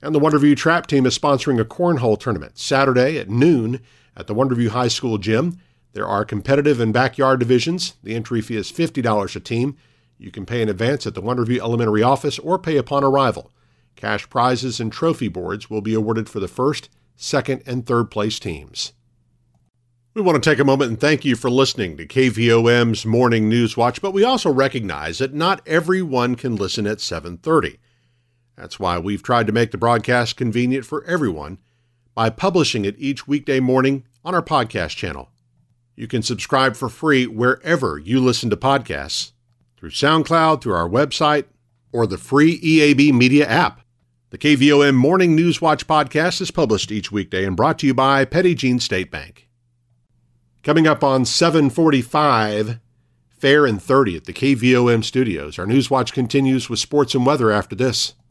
And 0.02 0.16
the 0.16 0.20
Wonderview 0.20 0.56
Trap 0.56 0.88
Team 0.88 1.06
is 1.06 1.18
sponsoring 1.18 1.60
a 1.60 1.66
cornhole 1.66 2.20
tournament 2.20 2.58
Saturday 2.58 3.18
at 3.18 3.30
noon 3.30 3.82
at 4.16 4.28
the 4.28 4.36
Wonderview 4.36 4.70
High 4.70 4.88
School 4.88 5.18
gym. 5.18 5.60
There 5.94 6.08
are 6.08 6.24
competitive 6.24 6.80
and 6.80 6.94
backyard 6.94 7.40
divisions. 7.40 7.96
The 8.04 8.16
entry 8.16 8.42
fee 8.42 8.56
is 8.56 8.72
$50 8.72 9.36
a 9.36 9.40
team. 9.40 9.78
You 10.22 10.32
can 10.32 10.46
pay 10.46 10.62
in 10.62 10.68
advance 10.68 11.08
at 11.08 11.16
the 11.16 11.22
Wonderview 11.22 11.60
Elementary 11.60 12.04
office 12.04 12.38
or 12.40 12.60
pay 12.60 12.76
upon 12.76 13.06
arrival. 13.06 13.54
Cash 13.96 14.30
prizes 14.30 14.80
and 14.80 14.92
trophy 14.92 15.30
boards 15.30 15.70
will 15.70 15.82
be 15.82 15.94
awarded 15.94 16.28
for 16.28 16.42
the 16.42 16.48
first, 16.50 16.90
second, 17.16 17.64
and 17.66 17.86
third 17.86 18.12
place 18.12 18.38
teams. 18.38 18.92
We 20.14 20.22
want 20.22 20.44
to 20.44 20.50
take 20.50 20.60
a 20.60 20.66
moment 20.66 20.92
and 20.92 21.00
thank 21.00 21.24
you 21.24 21.38
for 21.38 21.50
listening 21.50 21.96
to 21.96 22.06
KVOM's 22.06 23.06
Morning 23.06 23.48
News 23.48 23.78
Watch, 23.78 24.02
but 24.02 24.12
we 24.12 24.26
also 24.26 24.52
recognize 24.52 25.20
that 25.20 25.34
not 25.34 25.66
everyone 25.66 26.36
can 26.36 26.58
listen 26.58 26.86
at 26.86 27.00
7:30. 27.00 27.78
That's 28.58 28.78
why 28.78 28.98
we've 29.00 29.24
tried 29.24 29.48
to 29.48 29.54
make 29.54 29.72
the 29.72 29.78
broadcast 29.78 30.36
convenient 30.36 30.86
for 30.86 31.06
everyone 31.06 31.60
by 32.14 32.30
publishing 32.30 32.84
it 32.84 32.96
each 32.98 33.26
weekday 33.26 33.62
morning 33.62 34.04
on 34.26 34.36
our 34.36 34.44
podcast 34.44 34.98
channel. 34.98 35.30
You 35.96 36.08
can 36.08 36.24
subscribe 36.24 36.76
for 36.76 36.90
free 36.90 37.26
wherever 37.26 37.98
you 37.98 38.20
listen 38.20 38.50
to 38.50 38.58
podcasts 38.58 39.32
through 39.80 39.92
SoundCloud, 39.92 40.62
through 40.62 40.74
our 40.74 40.90
website, 40.90 41.46
or 41.94 42.06
the 42.06 42.18
free 42.18 42.60
EAB 42.60 43.14
Media 43.14 43.48
app. 43.48 43.80
The 44.32 44.38
KVOM 44.38 44.94
Morning 44.94 45.36
News 45.36 45.62
Watch 45.62 45.88
podcast 45.88 46.42
is 46.42 46.52
published 46.52 46.92
each 46.92 47.14
weekday 47.14 47.46
and 47.46 47.56
brought 47.56 47.80
to 47.80 47.88
you 47.88 47.94
by 47.94 48.26
Petit 48.26 48.56
Jean 48.56 48.80
State 48.80 49.10
Bank. 49.10 49.48
Coming 50.64 50.86
up 50.86 51.02
on 51.02 51.24
745, 51.24 52.80
Fair 53.30 53.66
and 53.66 53.82
30 53.82 54.18
at 54.18 54.26
the 54.26 54.34
KVOM 54.34 55.02
studios. 55.02 55.58
Our 55.58 55.66
News 55.66 55.90
Watch 55.90 56.12
continues 56.12 56.70
with 56.70 56.80
sports 56.80 57.16
and 57.16 57.26
weather 57.26 57.50
after 57.50 57.74
this. 57.74 58.16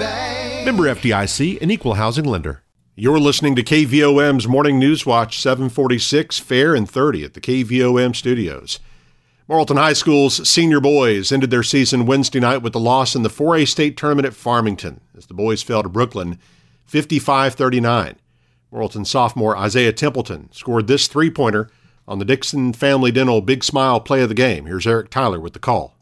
Bank. 0.00 0.64
Member 0.64 0.84
FDIC, 0.84 1.62
an 1.62 1.70
equal 1.70 1.94
housing 1.94 2.24
lender. 2.24 2.62
You're 2.96 3.20
listening 3.20 3.54
to 3.54 3.62
KVOM's 3.62 4.48
Morning 4.48 4.78
News 4.78 5.06
Watch 5.06 5.40
746, 5.40 6.38
Fair 6.40 6.74
and 6.74 6.90
30 6.90 7.24
at 7.24 7.34
the 7.34 7.40
KVOM 7.40 8.16
studios. 8.16 8.80
Morrilton 9.48 9.78
High 9.78 9.92
School's 9.92 10.48
senior 10.48 10.80
boys 10.80 11.30
ended 11.30 11.50
their 11.50 11.62
season 11.62 12.06
Wednesday 12.06 12.40
night 12.40 12.62
with 12.62 12.74
a 12.74 12.78
loss 12.78 13.14
in 13.14 13.22
the 13.22 13.28
4A 13.28 13.68
state 13.68 13.96
tournament 13.96 14.26
at 14.26 14.34
Farmington 14.34 15.00
as 15.16 15.26
the 15.26 15.34
boys 15.34 15.62
fell 15.62 15.82
to 15.82 15.88
Brookland 15.88 16.38
55 16.86 17.54
39. 17.54 18.16
Morrilton 18.72 19.06
sophomore 19.06 19.56
Isaiah 19.56 19.92
Templeton 19.92 20.50
scored 20.52 20.86
this 20.86 21.08
three 21.08 21.30
pointer 21.30 21.70
on 22.06 22.18
the 22.18 22.24
Dixon 22.24 22.72
Family 22.72 23.10
Dental 23.12 23.40
Big 23.40 23.64
Smile 23.64 24.00
play 24.00 24.22
of 24.22 24.28
the 24.28 24.34
game. 24.34 24.66
Here's 24.66 24.86
Eric 24.86 25.10
Tyler 25.10 25.40
with 25.40 25.52
the 25.52 25.58
call. 25.58 25.96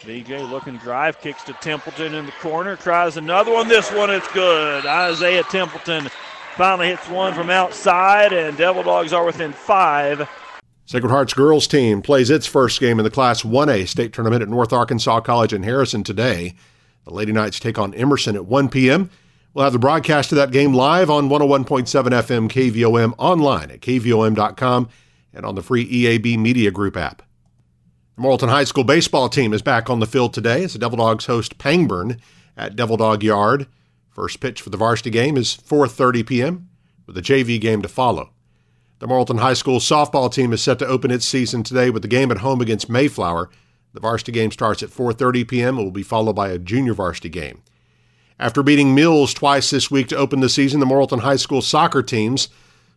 VJ 0.00 0.30
looking 0.50 0.76
drive, 0.78 1.20
kicks 1.20 1.42
to 1.44 1.52
Templeton 1.54 2.14
in 2.14 2.26
the 2.26 2.32
corner, 2.32 2.76
tries 2.76 3.16
another 3.16 3.52
one. 3.52 3.68
This 3.68 3.90
one 3.92 4.10
it's 4.10 4.30
good. 4.32 4.86
Isaiah 4.86 5.42
Templeton 5.44 6.08
finally 6.56 6.88
hits 6.88 7.08
one 7.08 7.34
from 7.34 7.50
outside, 7.50 8.32
and 8.32 8.56
Devil 8.56 8.82
Dogs 8.82 9.12
are 9.12 9.24
within 9.24 9.52
five. 9.52 10.28
Sacred 10.86 11.10
Heart's 11.10 11.34
girls 11.34 11.66
team 11.66 12.00
plays 12.00 12.30
its 12.30 12.46
first 12.46 12.78
game 12.78 13.00
in 13.00 13.04
the 13.04 13.10
Class 13.10 13.42
1A 13.42 13.88
state 13.88 14.12
tournament 14.12 14.42
at 14.42 14.48
North 14.48 14.72
Arkansas 14.72 15.20
College 15.20 15.52
in 15.52 15.64
Harrison 15.64 16.04
today. 16.04 16.54
The 17.04 17.12
Lady 17.12 17.32
Knights 17.32 17.58
take 17.58 17.78
on 17.78 17.92
Emerson 17.94 18.36
at 18.36 18.46
1 18.46 18.68
p.m. 18.68 19.10
We'll 19.52 19.64
have 19.64 19.72
the 19.72 19.78
broadcast 19.78 20.32
of 20.32 20.36
that 20.36 20.52
game 20.52 20.74
live 20.74 21.10
on 21.10 21.28
101.7 21.28 21.86
FM 21.86 22.48
KVOM 22.48 23.14
online 23.18 23.70
at 23.70 23.80
kvom.com 23.80 24.88
and 25.32 25.46
on 25.46 25.54
the 25.54 25.62
free 25.62 25.90
EAB 25.90 26.38
Media 26.38 26.70
Group 26.70 26.96
app. 26.96 27.22
The 28.16 28.22
Morrilton 28.22 28.48
High 28.48 28.64
School 28.64 28.84
baseball 28.84 29.28
team 29.28 29.52
is 29.52 29.60
back 29.60 29.90
on 29.90 30.00
the 30.00 30.06
field 30.06 30.32
today 30.32 30.64
as 30.64 30.72
the 30.72 30.78
Devil 30.78 30.96
Dogs 30.96 31.26
host 31.26 31.58
Pangburn 31.58 32.18
at 32.56 32.74
Devil 32.74 32.96
Dog 32.96 33.22
Yard. 33.22 33.66
First 34.08 34.40
pitch 34.40 34.62
for 34.62 34.70
the 34.70 34.78
varsity 34.78 35.10
game 35.10 35.36
is 35.36 35.54
4:30 35.54 36.26
p.m. 36.26 36.70
with 37.06 37.18
a 37.18 37.20
JV 37.20 37.60
game 37.60 37.82
to 37.82 37.88
follow. 37.88 38.30
The 39.00 39.06
Morrilton 39.06 39.40
High 39.40 39.52
School 39.52 39.80
softball 39.80 40.32
team 40.32 40.54
is 40.54 40.62
set 40.62 40.78
to 40.78 40.86
open 40.86 41.10
its 41.10 41.26
season 41.26 41.62
today 41.62 41.90
with 41.90 42.00
the 42.00 42.08
game 42.08 42.30
at 42.30 42.38
home 42.38 42.62
against 42.62 42.88
Mayflower. 42.88 43.50
The 43.92 44.00
varsity 44.00 44.32
game 44.32 44.50
starts 44.50 44.82
at 44.82 44.88
4:30 44.88 45.46
p.m. 45.46 45.76
and 45.76 45.84
will 45.84 45.92
be 45.92 46.02
followed 46.02 46.36
by 46.36 46.48
a 46.48 46.58
junior 46.58 46.94
varsity 46.94 47.28
game. 47.28 47.60
After 48.40 48.62
beating 48.62 48.94
Mills 48.94 49.34
twice 49.34 49.68
this 49.68 49.90
week 49.90 50.08
to 50.08 50.16
open 50.16 50.40
the 50.40 50.48
season, 50.48 50.80
the 50.80 50.86
Morrilton 50.86 51.20
High 51.20 51.36
School 51.36 51.60
soccer 51.60 52.02
teams 52.02 52.48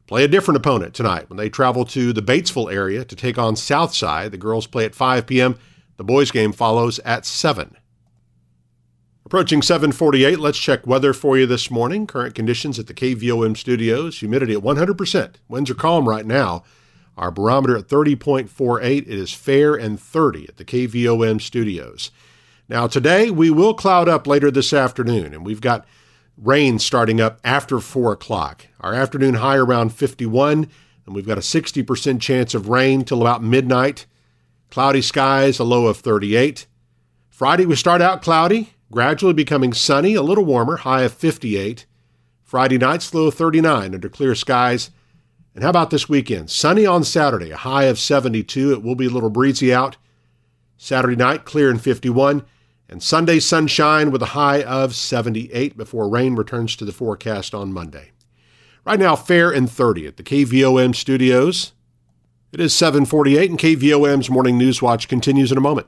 play 0.10 0.24
a 0.24 0.28
different 0.28 0.58
opponent 0.58 0.96
tonight 0.96 1.30
when 1.30 1.38
they 1.38 1.50
travel 1.50 1.86
to 1.86 2.12
the 2.12 2.22
Batesville 2.22 2.74
area 2.74 3.06
to 3.06 3.16
take 3.16 3.38
on 3.38 3.56
Southside. 3.56 4.32
The 4.32 4.40
girls 4.40 4.66
play 4.66 4.84
at 4.84 4.96
5 4.96 5.28
p.m. 5.28 5.56
The 5.98 6.04
boys 6.04 6.32
game 6.32 6.52
follows 6.52 6.98
at 7.06 7.28
7. 7.28 7.78
Approaching 9.24 9.62
748, 9.62 10.40
let's 10.40 10.58
check 10.58 10.88
weather 10.88 11.14
for 11.14 11.38
you 11.38 11.46
this 11.46 11.70
morning. 11.70 12.08
Current 12.08 12.34
conditions 12.34 12.80
at 12.80 12.88
the 12.88 12.94
KVOM 12.96 13.56
studios, 13.56 14.18
humidity 14.18 14.54
at 14.54 14.64
100%. 14.64 15.36
Winds 15.48 15.70
are 15.70 15.76
calm 15.76 16.10
right 16.10 16.26
now. 16.26 16.64
Our 17.16 17.30
barometer 17.30 17.78
at 17.78 17.88
30.48. 17.88 19.02
It 19.04 19.08
is 19.08 19.32
fair 19.32 19.76
and 19.76 20.00
30 20.00 20.50
at 20.50 20.58
the 20.58 20.66
KVOM 20.66 21.40
studios. 21.40 22.10
Now, 22.68 22.88
today 22.88 23.30
we 23.30 23.52
will 23.52 23.76
cloud 23.76 24.10
up 24.10 24.26
later 24.26 24.50
this 24.50 24.74
afternoon, 24.74 25.36
and 25.36 25.46
we've 25.46 25.62
got 25.62 25.86
rain 26.36 26.80
starting 26.80 27.22
up 27.22 27.40
after 27.44 27.80
4 27.80 28.14
o'clock. 28.14 28.66
Our 28.82 28.94
afternoon 28.94 29.36
high 29.36 29.58
around 29.58 29.94
51, 29.94 30.70
and 31.06 31.16
we've 31.16 31.28
got 31.28 31.38
a 31.38 31.42
60% 31.42 32.22
chance 32.22 32.54
of 32.54 32.70
rain 32.70 33.04
till 33.04 33.22
about 33.22 33.44
midnight. 33.44 34.06
Cloudy 34.72 35.02
skies, 35.02 35.60
a 35.60 35.66
low 35.66 35.88
of 35.88 35.98
38. 35.98 36.66
Friday 37.30 37.66
we 37.66 37.76
start 37.76 38.02
out 38.02 38.22
cloudy, 38.22 38.74
gradually 38.92 39.34
becoming 39.34 39.74
sunny, 39.74 40.14
a 40.14 40.22
little 40.22 40.46
warmer, 40.46 40.78
high 40.78 41.02
of 41.02 41.14
58. 41.14 41.86
Friday 42.44 42.78
nights, 42.78 43.14
low 43.14 43.28
of 43.28 43.34
39 43.34 43.94
under 43.94 44.08
clear 44.08 44.34
skies. 44.34 44.92
And 45.54 45.64
how 45.64 45.72
about 45.72 45.90
this 45.90 46.08
weekend? 46.08 46.50
Sunny 46.50 46.86
on 46.86 47.04
Saturday, 47.04 47.52
a 47.52 47.58
high 47.58 47.84
of 47.84 48.00
72. 48.00 48.72
It 48.72 48.82
will 48.82 48.96
be 48.96 49.08
a 49.08 49.12
little 49.12 49.30
breezy 49.30 49.74
out. 49.74 49.98
Saturday 50.78 51.18
night, 51.18 51.44
clear 51.44 51.70
and 51.70 51.82
51. 51.82 52.46
And 52.88 53.04
Sunday, 53.04 53.40
sunshine 53.40 54.10
with 54.10 54.22
a 54.22 54.28
high 54.28 54.64
of 54.64 54.96
78 54.96 55.76
before 55.76 56.10
rain 56.10 56.36
returns 56.36 56.78
to 56.78 56.86
the 56.86 56.94
forecast 56.94 57.54
on 57.54 57.74
Monday. 57.74 58.12
Right 58.86 59.00
now, 59.00 59.16
fair 59.16 59.52
and 59.52 59.70
30 59.70 60.08
at 60.08 60.18
the 60.18 60.24
KVOM 60.24 60.96
studios. 60.96 61.74
It 62.52 62.60
is 62.60 62.74
748 62.74 63.50
and 63.50 63.60
KVOM's 63.60 64.30
Morning 64.30 64.58
News 64.58 64.82
Watch 64.82 65.08
continues 65.08 65.52
in 65.52 65.58
a 65.58 65.62
moment. 65.62 65.88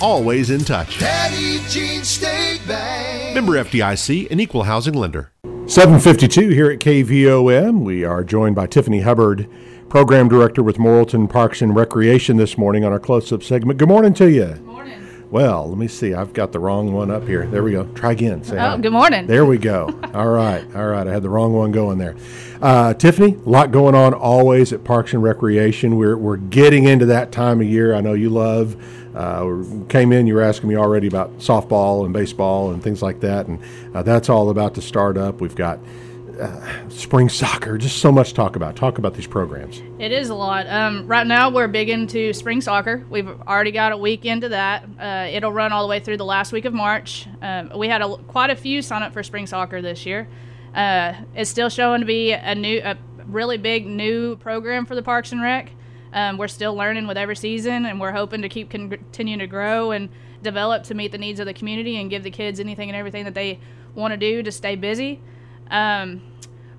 always 0.00 0.50
in 0.50 0.60
touch. 0.60 0.98
Petit 0.98 1.60
Jean 1.68 2.04
State 2.04 2.60
Bank. 2.66 3.34
Member 3.34 3.52
FDIC, 3.52 4.30
an 4.30 4.40
equal 4.40 4.64
housing 4.64 4.94
lender. 4.94 5.32
752 5.66 6.48
here 6.48 6.70
at 6.70 6.78
KVOM. 6.78 7.82
We 7.82 8.04
are 8.04 8.24
joined 8.24 8.56
by 8.56 8.66
Tiffany 8.66 9.00
Hubbard, 9.00 9.48
Program 9.88 10.28
Director 10.28 10.62
with 10.62 10.76
Morrilton 10.76 11.28
Parks 11.28 11.60
and 11.60 11.76
Recreation 11.76 12.36
this 12.36 12.56
morning 12.56 12.84
on 12.84 12.92
our 12.92 13.00
close 13.00 13.32
up 13.32 13.42
segment. 13.42 13.78
Good 13.78 13.88
morning 13.88 14.14
to 14.14 14.30
you. 14.30 14.67
Well, 15.30 15.68
let 15.68 15.76
me 15.76 15.88
see. 15.88 16.14
I've 16.14 16.32
got 16.32 16.52
the 16.52 16.58
wrong 16.58 16.92
one 16.94 17.10
up 17.10 17.26
here. 17.28 17.46
There 17.46 17.62
we 17.62 17.72
go. 17.72 17.84
Try 17.94 18.12
again. 18.12 18.42
Say 18.44 18.56
Oh, 18.56 18.60
hi. 18.60 18.76
good 18.78 18.92
morning. 18.92 19.26
There 19.26 19.44
we 19.44 19.58
go. 19.58 19.84
all 20.14 20.28
right. 20.28 20.64
All 20.74 20.86
right. 20.86 21.06
I 21.06 21.12
had 21.12 21.22
the 21.22 21.28
wrong 21.28 21.52
one 21.52 21.70
going 21.70 21.98
there. 21.98 22.16
Uh, 22.62 22.94
Tiffany, 22.94 23.34
a 23.34 23.48
lot 23.48 23.70
going 23.70 23.94
on 23.94 24.14
always 24.14 24.72
at 24.72 24.84
Parks 24.84 25.12
and 25.12 25.22
Recreation. 25.22 25.96
We're, 25.96 26.16
we're 26.16 26.38
getting 26.38 26.84
into 26.84 27.04
that 27.06 27.30
time 27.30 27.60
of 27.60 27.66
year. 27.66 27.94
I 27.94 28.00
know 28.00 28.14
you 28.14 28.30
love. 28.30 28.76
Uh, 29.14 29.64
came 29.88 30.12
in, 30.12 30.26
you 30.26 30.34
were 30.34 30.42
asking 30.42 30.68
me 30.70 30.76
already 30.76 31.06
about 31.08 31.36
softball 31.38 32.04
and 32.04 32.12
baseball 32.14 32.70
and 32.70 32.82
things 32.82 33.02
like 33.02 33.20
that. 33.20 33.46
And 33.48 33.60
uh, 33.94 34.02
that's 34.02 34.28
all 34.30 34.48
about 34.48 34.74
to 34.76 34.82
start 34.82 35.18
up. 35.18 35.40
We've 35.40 35.54
got 35.56 35.78
uh, 36.38 36.88
spring 36.88 37.28
soccer, 37.28 37.78
just 37.78 37.98
so 37.98 38.12
much 38.12 38.34
talk 38.34 38.56
about. 38.56 38.76
Talk 38.76 38.98
about 38.98 39.14
these 39.14 39.26
programs. 39.26 39.82
It 39.98 40.12
is 40.12 40.28
a 40.28 40.34
lot. 40.34 40.66
Um, 40.68 41.06
right 41.06 41.26
now, 41.26 41.50
we're 41.50 41.68
big 41.68 41.88
into 41.88 42.32
spring 42.32 42.60
soccer. 42.60 43.04
We've 43.10 43.28
already 43.28 43.72
got 43.72 43.92
a 43.92 43.96
week 43.96 44.24
into 44.24 44.48
that. 44.50 44.84
Uh, 44.98 45.28
it'll 45.30 45.52
run 45.52 45.72
all 45.72 45.82
the 45.82 45.88
way 45.88 46.00
through 46.00 46.16
the 46.16 46.24
last 46.24 46.52
week 46.52 46.64
of 46.64 46.72
March. 46.72 47.26
Um, 47.42 47.72
we 47.76 47.88
had 47.88 48.02
a, 48.02 48.16
quite 48.16 48.50
a 48.50 48.56
few 48.56 48.82
sign 48.82 49.02
up 49.02 49.12
for 49.12 49.22
spring 49.22 49.46
soccer 49.46 49.82
this 49.82 50.06
year. 50.06 50.28
Uh, 50.74 51.14
it's 51.34 51.50
still 51.50 51.68
showing 51.68 52.00
to 52.00 52.06
be 52.06 52.32
a 52.32 52.54
new, 52.54 52.80
a 52.84 52.96
really 53.26 53.58
big 53.58 53.86
new 53.86 54.36
program 54.36 54.86
for 54.86 54.94
the 54.94 55.02
Parks 55.02 55.32
and 55.32 55.42
Rec. 55.42 55.70
Um, 56.12 56.38
we're 56.38 56.48
still 56.48 56.74
learning 56.74 57.06
with 57.06 57.18
every 57.18 57.36
season, 57.36 57.84
and 57.84 58.00
we're 58.00 58.12
hoping 58.12 58.42
to 58.42 58.48
keep 58.48 58.70
con- 58.70 58.90
continuing 58.90 59.40
to 59.40 59.46
grow 59.46 59.90
and 59.90 60.08
develop 60.42 60.84
to 60.84 60.94
meet 60.94 61.12
the 61.12 61.18
needs 61.18 61.40
of 61.40 61.46
the 61.46 61.54
community 61.54 61.96
and 61.96 62.10
give 62.10 62.22
the 62.22 62.30
kids 62.30 62.60
anything 62.60 62.88
and 62.88 62.96
everything 62.96 63.24
that 63.24 63.34
they 63.34 63.58
want 63.94 64.12
to 64.12 64.16
do 64.16 64.42
to 64.42 64.52
stay 64.52 64.76
busy. 64.76 65.20
Um, 65.70 66.22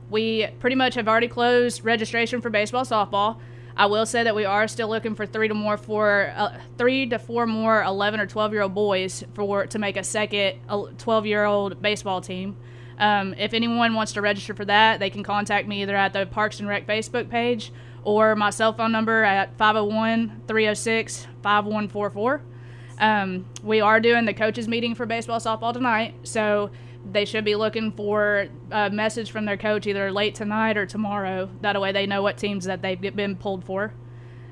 we 0.10 0.48
pretty 0.60 0.76
much 0.76 0.96
have 0.96 1.08
already 1.08 1.28
closed 1.28 1.84
registration 1.84 2.42
for 2.42 2.50
baseball, 2.50 2.84
softball. 2.84 3.40
I 3.76 3.86
will 3.86 4.06
say 4.06 4.24
that 4.24 4.36
we 4.36 4.44
are 4.44 4.68
still 4.68 4.90
looking 4.90 5.16
for 5.16 5.26
three 5.26 5.48
to 5.48 5.54
more 5.54 5.78
for 5.78 6.34
uh, 6.36 6.60
three 6.78 7.08
to 7.08 7.20
four 7.20 7.46
more 7.48 7.82
11 7.82 8.20
or 8.20 8.28
12 8.28 8.52
year 8.52 8.64
old 8.64 8.74
boys 8.74 9.24
for 9.34 9.68
to 9.68 9.80
make 9.80 9.96
a 9.96 10.04
second 10.04 10.60
12 10.98 11.26
year 11.26 11.46
old 11.46 11.82
baseball 11.82 12.20
team. 12.20 12.58
Um, 12.98 13.34
if 13.38 13.54
anyone 13.54 13.94
wants 13.94 14.12
to 14.14 14.22
register 14.22 14.54
for 14.54 14.66
that, 14.66 15.00
they 15.00 15.10
can 15.10 15.24
contact 15.24 15.68
me 15.68 15.82
either 15.82 15.96
at 15.96 16.12
the 16.12 16.26
Parks 16.26 16.60
and 16.60 16.68
Rec 16.68 16.86
Facebook 16.86 17.30
page 17.30 17.72
or 18.04 18.36
my 18.36 18.50
cell 18.50 18.74
phone 18.74 18.92
number 18.92 19.24
at 19.24 19.58
501 19.58 20.42
306 20.48 21.28
5144. 21.42 22.42
Um, 23.00 23.46
we 23.64 23.80
are 23.80 24.02
doing 24.02 24.26
the 24.26 24.34
coaches 24.34 24.68
meeting 24.68 24.94
for 24.94 25.06
baseball 25.06 25.40
softball 25.40 25.72
tonight, 25.72 26.16
so 26.24 26.70
they 27.12 27.26
should 27.26 27.46
be 27.46 27.56
looking 27.56 27.92
for 27.92 28.48
a 28.72 28.90
message 28.90 29.32
from 29.32 29.46
their 29.46 29.58
coach 29.58 29.88
either 29.88 30.12
late 30.12 30.36
tonight 30.36 30.78
or 30.78 30.86
tomorrow. 30.86 31.50
That 31.62 31.80
way 31.80 31.92
they 31.92 32.06
know 32.06 32.22
what 32.22 32.38
teams 32.38 32.66
that 32.66 32.82
they've 32.82 33.00
been 33.00 33.36
pulled 33.36 33.64
for. 33.64 33.94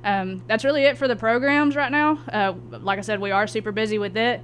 Um, 0.04 0.44
that's 0.48 0.64
really 0.64 0.84
it 0.84 0.98
for 0.98 1.08
the 1.08 1.16
programs 1.16 1.76
right 1.76 1.92
now. 1.92 2.20
Uh, 2.32 2.54
like 2.80 2.98
I 2.98 3.02
said, 3.02 3.20
we 3.20 3.32
are 3.32 3.48
super 3.48 3.72
busy 3.72 3.98
with 3.98 4.16
it. 4.16 4.42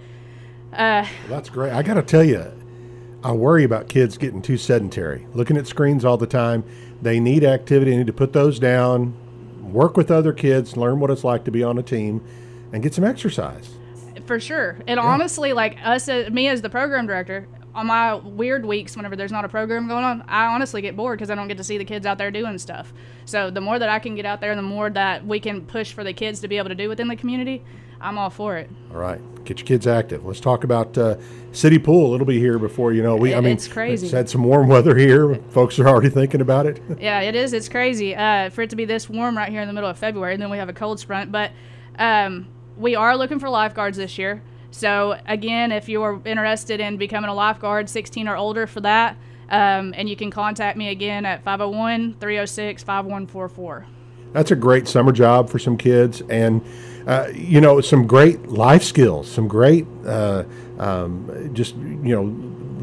Uh, 0.74 1.06
Well, 1.28 1.30
that's 1.30 1.50
great. 1.50 1.72
I 1.72 1.82
got 1.84 1.94
to 1.94 2.02
tell 2.02 2.24
you, 2.24 2.44
I 3.24 3.32
worry 3.32 3.64
about 3.64 3.88
kids 3.88 4.18
getting 4.18 4.42
too 4.42 4.58
sedentary, 4.58 5.26
looking 5.34 5.56
at 5.56 5.66
screens 5.68 6.04
all 6.04 6.18
the 6.18 6.28
time. 6.28 6.64
They 7.02 7.20
need 7.20 7.44
activity. 7.44 7.92
They 7.92 7.98
need 7.98 8.08
to 8.08 8.14
put 8.14 8.34
those 8.34 8.60
down, 8.60 9.14
work 9.72 9.96
with 9.96 10.12
other 10.12 10.34
kids, 10.34 10.76
learn 10.76 11.00
what 11.00 11.10
it's 11.10 11.24
like 11.24 11.46
to 11.46 11.52
be 11.52 11.64
on 11.64 11.78
a 11.78 11.84
team, 11.84 12.22
and 12.74 12.84
get 12.84 12.94
some 12.94 13.04
exercise. 13.06 13.70
for 14.26 14.40
sure. 14.40 14.78
And 14.88 15.00
honestly, 15.00 15.54
like 15.54 15.78
us, 15.84 16.10
uh, 16.10 16.30
me 16.32 16.48
as 16.48 16.62
the 16.62 16.70
program 16.70 17.08
director, 17.08 17.48
on 17.76 17.88
my 17.88 18.16
weird 18.16 18.66
weeks, 18.66 18.96
whenever 18.96 19.16
there's 19.16 19.32
not 19.32 19.46
a 19.46 19.50
program 19.50 19.88
going 19.88 20.04
on, 20.04 20.24
I 20.28 20.46
honestly 20.46 20.82
get 20.82 20.96
bored 20.96 21.18
because 21.18 21.30
I 21.30 21.36
don't 21.36 21.48
get 21.48 21.58
to 21.58 21.64
see 21.64 21.78
the 21.78 21.86
kids 21.86 22.06
out 22.06 22.18
there 22.18 22.32
doing 22.32 22.58
stuff. 22.58 22.94
So 23.26 23.50
the 23.50 23.62
more 23.62 23.80
that 23.80 23.90
I 23.90 24.00
can 24.00 24.16
get 24.16 24.26
out 24.26 24.42
there, 24.42 24.56
the 24.56 24.62
more 24.62 24.90
that 24.92 25.26
we 25.26 25.40
can 25.40 25.66
push 25.66 25.92
for 25.94 26.04
the 26.04 26.14
kids 26.14 26.40
to 26.42 26.48
be 26.48 26.58
able 26.58 26.70
to 26.70 26.76
do 26.76 26.90
within 26.90 27.08
the 27.08 27.16
community, 27.16 27.64
I'm 28.00 28.18
all 28.18 28.30
for 28.30 28.58
it. 28.58 28.70
All 28.92 28.98
right, 28.98 29.20
get 29.46 29.60
your 29.60 29.66
kids 29.66 29.88
active. 29.88 30.26
Let's 30.26 30.42
talk 30.42 30.66
about 30.66 30.98
uh, 30.98 31.16
City 31.54 31.80
Pool. 31.80 32.14
It'll 32.14 32.28
be 32.28 32.38
here 32.38 32.60
before 32.60 32.92
you 32.92 33.02
know. 33.02 33.16
We, 33.16 33.34
I 33.34 33.40
mean, 33.40 33.54
it's 33.54 33.68
crazy. 33.68 34.08
It's 34.08 34.14
had 34.14 34.30
some 34.30 34.44
warm 34.44 34.68
weather 34.68 34.96
here. 34.96 35.36
Folks 35.50 35.80
are 35.80 35.88
already 35.88 36.10
thinking 36.10 36.42
about 36.42 36.66
it. 36.66 36.82
yeah, 37.00 37.22
it 37.22 37.34
is. 37.34 37.54
It's 37.54 37.70
crazy 37.70 38.14
uh, 38.14 38.50
for 38.50 38.64
it 38.64 38.70
to 38.72 38.76
be 38.76 38.84
this 38.86 39.10
warm 39.10 39.38
right 39.38 39.50
here 39.50 39.62
in 39.62 39.68
the 39.68 39.74
middle 39.74 39.90
of 39.90 39.98
February, 39.98 40.34
and 40.34 40.44
then 40.44 40.50
we 40.50 40.58
have 40.58 40.70
a 40.70 40.74
cold 40.74 41.02
front. 41.02 41.32
But 41.32 41.52
um, 41.98 42.48
we 42.78 42.96
are 42.96 43.16
looking 43.16 43.40
for 43.40 43.50
lifeguards 43.50 43.98
this 43.98 44.18
year. 44.18 44.44
So 44.74 45.18
again, 45.28 45.72
if 45.72 45.88
you're 45.88 46.20
interested 46.26 46.80
in 46.80 46.98
becoming 46.98 47.30
a 47.30 47.34
lifeguard, 47.34 47.88
16 47.88 48.28
or 48.28 48.36
older 48.36 48.66
for 48.66 48.82
that, 48.82 49.16
um, 49.50 49.94
and 49.96 50.10
you 50.10 50.16
can 50.16 50.32
contact 50.32 50.80
me 50.80 50.90
again 50.90 51.28
at 51.28 51.46
501-306-5144. 51.46 53.86
That's 54.32 54.50
a 54.50 54.56
great 54.56 54.88
summer 54.88 55.12
job 55.12 55.52
for 55.52 55.60
some 55.60 55.78
kids, 55.78 56.22
and 56.22 56.66
uh, 57.06 57.28
you 57.36 57.62
know, 57.62 57.82
some 57.82 58.08
great 58.08 58.48
life 58.48 58.82
skills, 58.82 59.32
some 59.32 59.48
great, 59.48 59.86
uh, 60.08 60.44
um, 60.80 61.52
just 61.54 61.76
you 61.76 62.16
know, 62.16 62.24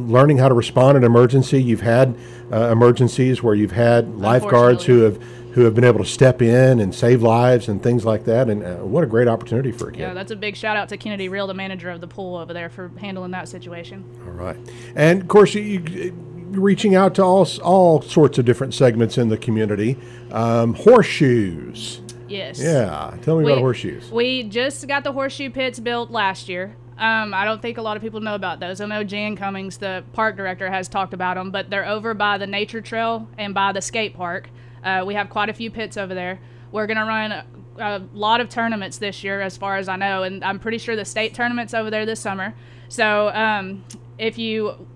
learning 0.00 0.38
how 0.38 0.48
to 0.48 0.54
respond 0.54 0.96
in 0.96 1.02
emergency. 1.02 1.60
You've 1.60 1.80
had 1.80 2.16
uh, 2.52 2.70
emergencies 2.70 3.42
where 3.42 3.56
you've 3.56 3.72
had 3.72 4.16
lifeguards 4.16 4.84
who 4.84 5.00
have 5.00 5.20
who 5.52 5.62
have 5.62 5.74
been 5.74 5.84
able 5.84 5.98
to 5.98 6.10
step 6.10 6.40
in 6.42 6.80
and 6.80 6.94
save 6.94 7.22
lives 7.22 7.68
and 7.68 7.82
things 7.82 8.04
like 8.04 8.24
that. 8.24 8.48
And 8.48 8.64
uh, 8.64 8.76
what 8.76 9.04
a 9.04 9.06
great 9.06 9.28
opportunity 9.28 9.72
for 9.72 9.88
a 9.88 9.92
kid. 9.92 10.00
Yeah, 10.00 10.14
that's 10.14 10.30
a 10.30 10.36
big 10.36 10.56
shout 10.56 10.76
out 10.76 10.88
to 10.90 10.96
Kennedy 10.96 11.28
Real, 11.28 11.46
the 11.46 11.54
manager 11.54 11.90
of 11.90 12.00
the 12.00 12.08
pool 12.08 12.36
over 12.36 12.52
there, 12.52 12.68
for 12.68 12.90
handling 12.98 13.32
that 13.32 13.48
situation. 13.48 14.04
All 14.26 14.32
right, 14.32 14.56
and 14.94 15.22
of 15.22 15.28
course 15.28 15.54
you. 15.54 15.62
you 15.62 16.26
reaching 16.50 16.96
out 16.96 17.14
to 17.14 17.22
all 17.22 17.46
all 17.62 18.02
sorts 18.02 18.36
of 18.36 18.44
different 18.44 18.74
segments 18.74 19.16
in 19.16 19.28
the 19.28 19.38
community. 19.38 19.96
Um, 20.32 20.74
horseshoes. 20.74 22.00
Yes. 22.28 22.60
Yeah. 22.60 23.16
Tell 23.22 23.38
me 23.38 23.44
we, 23.44 23.52
about 23.52 23.60
horseshoes. 23.60 24.10
We 24.10 24.44
just 24.44 24.86
got 24.86 25.04
the 25.04 25.12
horseshoe 25.12 25.50
pits 25.50 25.80
built 25.80 26.10
last 26.10 26.48
year. 26.48 26.76
Um, 26.96 27.32
I 27.32 27.44
don't 27.44 27.62
think 27.62 27.78
a 27.78 27.82
lot 27.82 27.96
of 27.96 28.02
people 28.02 28.20
know 28.20 28.34
about 28.34 28.60
those. 28.60 28.80
I 28.80 28.86
know 28.86 29.02
Jan 29.02 29.34
Cummings, 29.34 29.78
the 29.78 30.04
park 30.12 30.36
director, 30.36 30.70
has 30.70 30.86
talked 30.86 31.14
about 31.14 31.36
them, 31.36 31.50
but 31.50 31.70
they're 31.70 31.86
over 31.86 32.12
by 32.12 32.36
the 32.36 32.46
nature 32.46 32.82
trail 32.82 33.26
and 33.38 33.54
by 33.54 33.72
the 33.72 33.80
skate 33.80 34.14
park. 34.14 34.50
Uh, 34.82 35.04
we 35.06 35.14
have 35.14 35.28
quite 35.28 35.48
a 35.48 35.52
few 35.52 35.70
pits 35.70 35.96
over 35.96 36.14
there. 36.14 36.40
We're 36.72 36.86
going 36.86 36.96
to 36.98 37.04
run 37.04 37.32
a, 37.32 37.44
a, 37.78 38.02
lot 38.12 38.40
of 38.40 38.48
tournaments 38.48 38.98
this 38.98 39.24
year, 39.24 39.40
as 39.40 39.56
far 39.56 39.76
as 39.76 39.88
I 39.88 39.96
know, 39.96 40.22
and 40.22 40.44
I'm 40.44 40.58
pretty 40.58 40.78
sure 40.78 40.96
the 40.96 41.04
state 41.04 41.34
tournament's 41.34 41.74
over 41.74 41.90
there 41.90 42.06
this 42.06 42.20
summer. 42.20 42.54
So 42.88 43.28
um, 43.30 43.84
if 44.18 44.38
you 44.38 44.86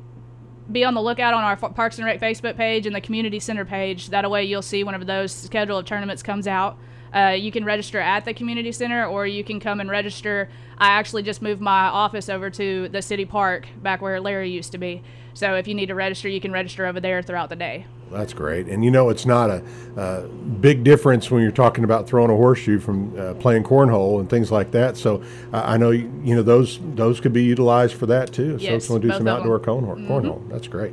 be 0.70 0.84
on 0.84 0.94
the 0.94 1.02
lookout 1.02 1.34
on 1.34 1.44
our 1.44 1.56
Parks 1.56 1.98
and 1.98 2.06
Rec 2.06 2.20
Facebook 2.20 2.56
page 2.56 2.86
and 2.86 2.94
the 2.94 3.00
community 3.00 3.38
center 3.38 3.64
page, 3.64 4.08
that 4.10 4.28
way 4.30 4.44
you'll 4.44 4.62
see 4.62 4.82
whenever 4.84 5.04
those 5.04 5.32
schedule 5.32 5.78
of 5.78 5.84
tournaments 5.84 6.22
comes 6.22 6.46
out. 6.46 6.78
Uh, 7.14 7.28
you 7.30 7.52
can 7.52 7.64
register 7.64 8.00
at 8.00 8.24
the 8.24 8.34
community 8.34 8.72
center 8.72 9.06
or 9.06 9.26
you 9.26 9.44
can 9.44 9.60
come 9.60 9.80
and 9.80 9.88
register. 9.88 10.48
I 10.78 10.88
actually 10.88 11.22
just 11.22 11.42
moved 11.42 11.60
my 11.60 11.86
office 11.86 12.28
over 12.28 12.50
to 12.50 12.88
the 12.88 13.00
city 13.00 13.24
park 13.24 13.66
back 13.82 14.02
where 14.02 14.20
Larry 14.20 14.50
used 14.50 14.72
to 14.72 14.78
be. 14.78 15.02
So 15.34 15.54
if 15.54 15.66
you 15.68 15.74
need 15.74 15.86
to 15.86 15.94
register, 15.94 16.28
you 16.28 16.40
can 16.40 16.52
register 16.52 16.86
over 16.86 17.00
there 17.00 17.22
throughout 17.22 17.48
the 17.48 17.56
day. 17.56 17.86
That's 18.10 18.32
great. 18.32 18.68
And 18.68 18.84
you 18.84 18.90
know, 18.90 19.08
it's 19.08 19.26
not 19.26 19.50
a, 19.50 19.64
a 19.96 20.28
big 20.28 20.84
difference 20.84 21.30
when 21.30 21.42
you're 21.42 21.50
talking 21.50 21.82
about 21.84 22.06
throwing 22.06 22.30
a 22.30 22.36
horseshoe 22.36 22.78
from 22.78 23.18
uh, 23.18 23.34
playing 23.34 23.64
cornhole 23.64 24.20
and 24.20 24.30
things 24.30 24.52
like 24.52 24.70
that. 24.70 24.96
So 24.96 25.22
uh, 25.52 25.62
I 25.64 25.76
know, 25.76 25.90
you 25.90 26.34
know, 26.36 26.42
those 26.42 26.78
those 26.94 27.20
could 27.20 27.32
be 27.32 27.42
utilized 27.42 27.94
for 27.94 28.06
that 28.06 28.32
too. 28.32 28.56
Yes, 28.60 28.60
so 28.60 28.74
if 28.76 28.88
you 28.88 28.92
want 28.92 29.02
to 29.02 29.08
do 29.08 29.14
some 29.14 29.28
outdoor 29.28 29.58
cornhole, 29.58 29.96
mm-hmm. 29.96 30.12
cornhole, 30.12 30.48
that's 30.48 30.68
great. 30.68 30.92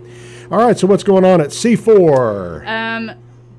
All 0.50 0.58
right. 0.58 0.78
So 0.78 0.88
what's 0.88 1.04
going 1.04 1.26
on 1.26 1.42
at 1.42 1.50
C4? 1.50 2.68
Um, 2.68 3.12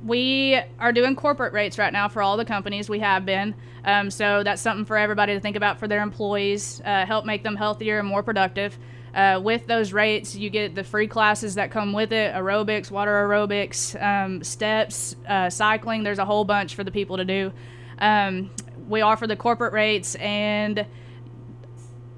we 0.04 0.60
are 0.78 0.92
doing 0.92 1.14
corporate 1.14 1.52
rates 1.52 1.78
right 1.78 1.92
now 1.92 2.08
for 2.08 2.22
all 2.22 2.36
the 2.36 2.44
companies 2.44 2.88
we 2.88 2.98
have 3.00 3.24
been. 3.24 3.54
Um, 3.84 4.10
so 4.10 4.42
that's 4.42 4.62
something 4.62 4.84
for 4.84 4.96
everybody 4.96 5.34
to 5.34 5.40
think 5.40 5.56
about 5.56 5.78
for 5.78 5.88
their 5.88 6.02
employees, 6.02 6.80
uh, 6.84 7.04
help 7.06 7.24
make 7.24 7.42
them 7.42 7.56
healthier 7.56 7.98
and 7.98 8.08
more 8.08 8.22
productive. 8.22 8.78
Uh, 9.14 9.40
with 9.42 9.66
those 9.66 9.92
rates, 9.92 10.34
you 10.34 10.48
get 10.48 10.74
the 10.74 10.84
free 10.84 11.06
classes 11.06 11.54
that 11.56 11.70
come 11.70 11.92
with 11.92 12.12
it 12.12 12.32
aerobics, 12.34 12.90
water 12.90 13.10
aerobics, 13.10 14.00
um, 14.02 14.42
steps, 14.42 15.16
uh, 15.28 15.50
cycling. 15.50 16.02
There's 16.02 16.18
a 16.18 16.24
whole 16.24 16.44
bunch 16.44 16.74
for 16.74 16.82
the 16.82 16.90
people 16.90 17.18
to 17.18 17.24
do. 17.24 17.52
Um, 17.98 18.50
we 18.88 19.02
offer 19.02 19.26
the 19.26 19.36
corporate 19.36 19.72
rates 19.72 20.14
and 20.16 20.86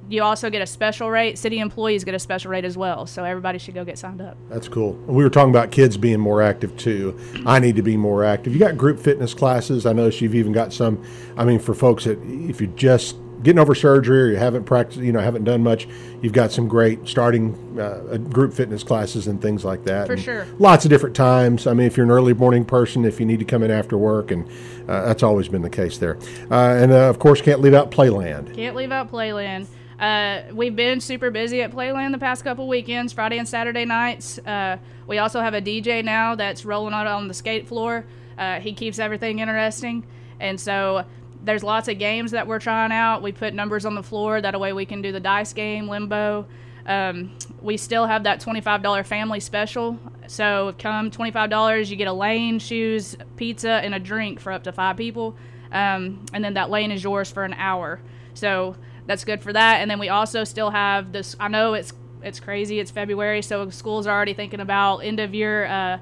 you 0.08 0.22
also 0.22 0.50
get 0.50 0.62
a 0.62 0.66
special 0.66 1.10
rate. 1.10 1.38
City 1.38 1.58
employees 1.58 2.04
get 2.04 2.14
a 2.14 2.18
special 2.18 2.50
rate 2.50 2.64
as 2.64 2.76
well. 2.76 3.06
So 3.06 3.24
everybody 3.24 3.58
should 3.58 3.74
go 3.74 3.84
get 3.84 3.98
signed 3.98 4.20
up. 4.20 4.36
That's 4.48 4.68
cool. 4.68 4.92
We 5.06 5.24
were 5.24 5.30
talking 5.30 5.50
about 5.50 5.70
kids 5.70 5.96
being 5.96 6.20
more 6.20 6.42
active 6.42 6.76
too. 6.76 7.18
I 7.46 7.58
need 7.58 7.76
to 7.76 7.82
be 7.82 7.96
more 7.96 8.24
active. 8.24 8.52
You 8.52 8.58
got 8.58 8.76
group 8.76 9.00
fitness 9.00 9.34
classes. 9.34 9.86
I 9.86 9.92
notice 9.92 10.20
you've 10.20 10.34
even 10.34 10.52
got 10.52 10.72
some. 10.72 11.02
I 11.36 11.44
mean, 11.44 11.58
for 11.58 11.74
folks 11.74 12.04
that 12.04 12.18
if 12.22 12.60
you're 12.60 12.70
just 12.72 13.16
getting 13.42 13.58
over 13.58 13.74
surgery 13.74 14.22
or 14.22 14.26
you 14.28 14.36
haven't 14.36 14.64
practiced, 14.64 15.00
you 15.00 15.12
know, 15.12 15.20
haven't 15.20 15.44
done 15.44 15.62
much, 15.62 15.86
you've 16.22 16.32
got 16.32 16.50
some 16.50 16.66
great 16.66 17.06
starting 17.06 17.78
uh, 17.78 18.16
group 18.16 18.54
fitness 18.54 18.82
classes 18.82 19.26
and 19.26 19.40
things 19.40 19.64
like 19.64 19.84
that. 19.84 20.06
For 20.06 20.14
and 20.14 20.22
sure. 20.22 20.46
Lots 20.58 20.84
of 20.84 20.90
different 20.90 21.14
times. 21.14 21.66
I 21.66 21.74
mean, 21.74 21.86
if 21.86 21.96
you're 21.96 22.04
an 22.06 22.12
early 22.12 22.34
morning 22.34 22.64
person, 22.64 23.04
if 23.04 23.20
you 23.20 23.26
need 23.26 23.38
to 23.38 23.44
come 23.44 23.62
in 23.62 23.70
after 23.70 23.98
work, 23.98 24.30
and 24.30 24.48
uh, 24.88 25.06
that's 25.06 25.22
always 25.22 25.48
been 25.48 25.62
the 25.62 25.70
case 25.70 25.98
there. 25.98 26.16
Uh, 26.50 26.74
and 26.74 26.90
uh, 26.90 27.08
of 27.08 27.18
course, 27.18 27.40
can't 27.40 27.60
leave 27.60 27.74
out 27.74 27.90
Playland. 27.90 28.54
Can't 28.54 28.76
leave 28.76 28.92
out 28.92 29.10
Playland. 29.10 29.66
Uh, 29.98 30.42
we've 30.52 30.74
been 30.74 31.00
super 31.00 31.30
busy 31.30 31.62
at 31.62 31.70
Playland 31.70 32.12
the 32.12 32.18
past 32.18 32.42
couple 32.44 32.66
weekends, 32.66 33.12
Friday 33.12 33.38
and 33.38 33.48
Saturday 33.48 33.84
nights. 33.84 34.38
Uh, 34.38 34.78
we 35.06 35.18
also 35.18 35.40
have 35.40 35.54
a 35.54 35.60
DJ 35.62 36.04
now 36.04 36.34
that's 36.34 36.64
rolling 36.64 36.94
out 36.94 37.06
on 37.06 37.28
the 37.28 37.34
skate 37.34 37.68
floor. 37.68 38.04
Uh, 38.36 38.58
he 38.58 38.72
keeps 38.72 38.98
everything 38.98 39.38
interesting, 39.38 40.04
and 40.40 40.60
so 40.60 41.04
there's 41.44 41.62
lots 41.62 41.88
of 41.88 41.98
games 41.98 42.32
that 42.32 42.46
we're 42.46 42.58
trying 42.58 42.90
out. 42.90 43.22
We 43.22 43.32
put 43.32 43.54
numbers 43.54 43.84
on 43.84 43.94
the 43.94 44.02
floor 44.02 44.40
that 44.40 44.58
way 44.58 44.72
we 44.72 44.86
can 44.86 45.02
do 45.02 45.12
the 45.12 45.20
dice 45.20 45.52
game, 45.52 45.88
limbo. 45.88 46.46
Um, 46.86 47.36
we 47.62 47.76
still 47.76 48.06
have 48.06 48.24
that 48.24 48.40
$25 48.40 49.06
family 49.06 49.40
special. 49.40 49.98
So 50.26 50.74
come 50.78 51.10
$25, 51.10 51.88
you 51.88 51.96
get 51.96 52.08
a 52.08 52.12
lane, 52.12 52.58
shoes, 52.58 53.16
pizza, 53.36 53.70
and 53.70 53.94
a 53.94 53.98
drink 53.98 54.40
for 54.40 54.52
up 54.52 54.64
to 54.64 54.72
five 54.72 54.96
people. 54.96 55.36
Um, 55.72 56.24
and 56.32 56.44
then 56.44 56.54
that 56.54 56.70
lane 56.70 56.90
is 56.90 57.02
yours 57.02 57.30
for 57.30 57.44
an 57.44 57.54
hour. 57.54 58.00
So 58.34 58.76
that's 59.06 59.24
good 59.24 59.42
for 59.42 59.52
that. 59.52 59.80
And 59.80 59.90
then 59.90 59.98
we 59.98 60.08
also 60.08 60.44
still 60.44 60.70
have 60.70 61.12
this. 61.12 61.36
I 61.38 61.48
know 61.48 61.74
it's 61.74 61.92
it's 62.22 62.40
crazy. 62.40 62.80
It's 62.80 62.90
February, 62.90 63.42
so 63.42 63.68
schools 63.70 64.06
are 64.06 64.14
already 64.16 64.34
thinking 64.34 64.60
about 64.60 64.98
end 64.98 65.20
of 65.20 65.34
year 65.34 65.66
uh, 65.66 65.98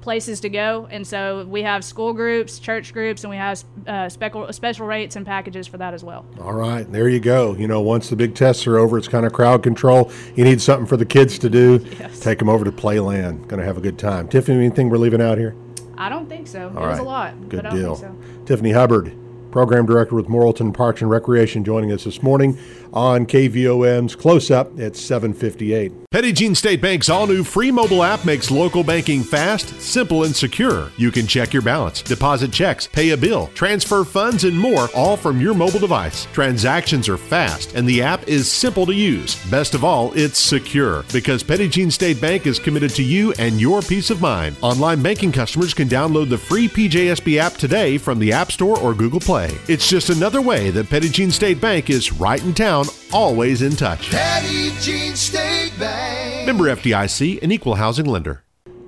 places 0.00 0.40
to 0.40 0.48
go. 0.48 0.86
And 0.90 1.06
so 1.06 1.44
we 1.46 1.62
have 1.62 1.84
school 1.84 2.12
groups, 2.12 2.58
church 2.58 2.92
groups, 2.92 3.24
and 3.24 3.30
we 3.30 3.36
have 3.36 3.64
uh, 3.86 4.08
special 4.08 4.52
special 4.52 4.86
rates 4.86 5.16
and 5.16 5.26
packages 5.26 5.66
for 5.66 5.78
that 5.78 5.94
as 5.94 6.04
well. 6.04 6.24
All 6.40 6.52
right, 6.52 6.90
there 6.90 7.08
you 7.08 7.20
go. 7.20 7.54
You 7.54 7.66
know, 7.66 7.80
once 7.80 8.08
the 8.08 8.16
big 8.16 8.34
tests 8.34 8.66
are 8.66 8.78
over, 8.78 8.96
it's 8.96 9.08
kind 9.08 9.26
of 9.26 9.32
crowd 9.32 9.62
control. 9.62 10.10
You 10.36 10.44
need 10.44 10.60
something 10.60 10.86
for 10.86 10.96
the 10.96 11.06
kids 11.06 11.38
to 11.40 11.50
do. 11.50 11.84
Yes. 11.98 12.20
Take 12.20 12.38
them 12.38 12.48
over 12.48 12.64
to 12.64 12.72
Playland. 12.72 13.48
Going 13.48 13.60
to 13.60 13.66
have 13.66 13.76
a 13.76 13.82
good 13.82 13.98
time. 13.98 14.28
Tiffany, 14.28 14.58
anything 14.58 14.88
we're 14.88 14.98
leaving 14.98 15.20
out 15.20 15.38
here? 15.38 15.54
I 15.96 16.08
don't 16.08 16.28
think 16.28 16.46
so. 16.46 16.72
All 16.76 16.84
it 16.84 16.88
was 16.88 16.98
a 16.98 17.02
lot. 17.02 17.38
Good 17.48 17.62
but 17.62 17.66
I 17.66 17.70
don't 17.70 17.78
deal. 17.78 17.94
think 17.94 18.22
so. 18.22 18.44
Tiffany 18.46 18.72
Hubbard, 18.72 19.14
Program 19.54 19.86
Director 19.86 20.16
with 20.16 20.26
Morrilton 20.26 20.74
Parks 20.74 21.00
and 21.00 21.08
Recreation, 21.08 21.62
joining 21.62 21.92
us 21.92 22.02
this 22.02 22.24
morning 22.24 22.58
on 22.92 23.24
KVOM's 23.24 24.16
Close 24.16 24.50
Up 24.50 24.80
at 24.80 24.96
758. 24.96 26.10
Petit 26.10 26.32
Jean 26.32 26.56
State 26.56 26.80
Bank's 26.80 27.08
all 27.08 27.28
new 27.28 27.44
free 27.44 27.70
mobile 27.70 28.02
app 28.02 28.24
makes 28.24 28.50
local 28.50 28.82
banking 28.82 29.22
fast, 29.22 29.80
simple, 29.80 30.24
and 30.24 30.34
secure. 30.34 30.90
You 30.96 31.12
can 31.12 31.28
check 31.28 31.52
your 31.52 31.62
balance, 31.62 32.02
deposit 32.02 32.52
checks, 32.52 32.88
pay 32.88 33.10
a 33.10 33.16
bill, 33.16 33.48
transfer 33.54 34.02
funds, 34.02 34.42
and 34.42 34.58
more, 34.58 34.88
all 34.94 35.16
from 35.16 35.40
your 35.40 35.54
mobile 35.54 35.78
device. 35.78 36.26
Transactions 36.32 37.08
are 37.08 37.16
fast, 37.16 37.74
and 37.74 37.88
the 37.88 38.02
app 38.02 38.26
is 38.26 38.50
simple 38.50 38.86
to 38.86 38.94
use. 38.94 39.36
Best 39.50 39.74
of 39.74 39.84
all, 39.84 40.12
it's 40.14 40.38
secure 40.38 41.04
because 41.12 41.44
Petit 41.44 41.68
Jean 41.68 41.92
State 41.92 42.20
Bank 42.20 42.46
is 42.46 42.58
committed 42.58 42.90
to 42.90 43.04
you 43.04 43.32
and 43.38 43.60
your 43.60 43.82
peace 43.82 44.10
of 44.10 44.20
mind. 44.20 44.56
Online 44.62 45.00
banking 45.00 45.30
customers 45.30 45.74
can 45.74 45.88
download 45.88 46.28
the 46.28 46.38
free 46.38 46.66
PJSB 46.66 47.38
app 47.38 47.52
today 47.52 47.98
from 47.98 48.18
the 48.18 48.32
App 48.32 48.50
Store 48.50 48.78
or 48.80 48.94
Google 48.94 49.20
Play. 49.20 49.43
It's 49.68 49.88
just 49.88 50.10
another 50.10 50.40
way 50.40 50.70
that 50.70 50.90
Petit 50.90 51.08
Jean 51.08 51.30
State 51.30 51.60
Bank 51.60 51.90
is 51.90 52.12
right 52.12 52.42
in 52.42 52.54
town, 52.54 52.86
always 53.12 53.62
in 53.62 53.76
touch. 53.76 54.10
Petit 54.10 54.72
Jean 54.80 55.14
State 55.14 55.72
Bank. 55.78 56.46
Member 56.46 56.64
FDIC, 56.64 57.42
an 57.42 57.50
equal 57.50 57.76
housing 57.76 58.06
lender. 58.06 58.42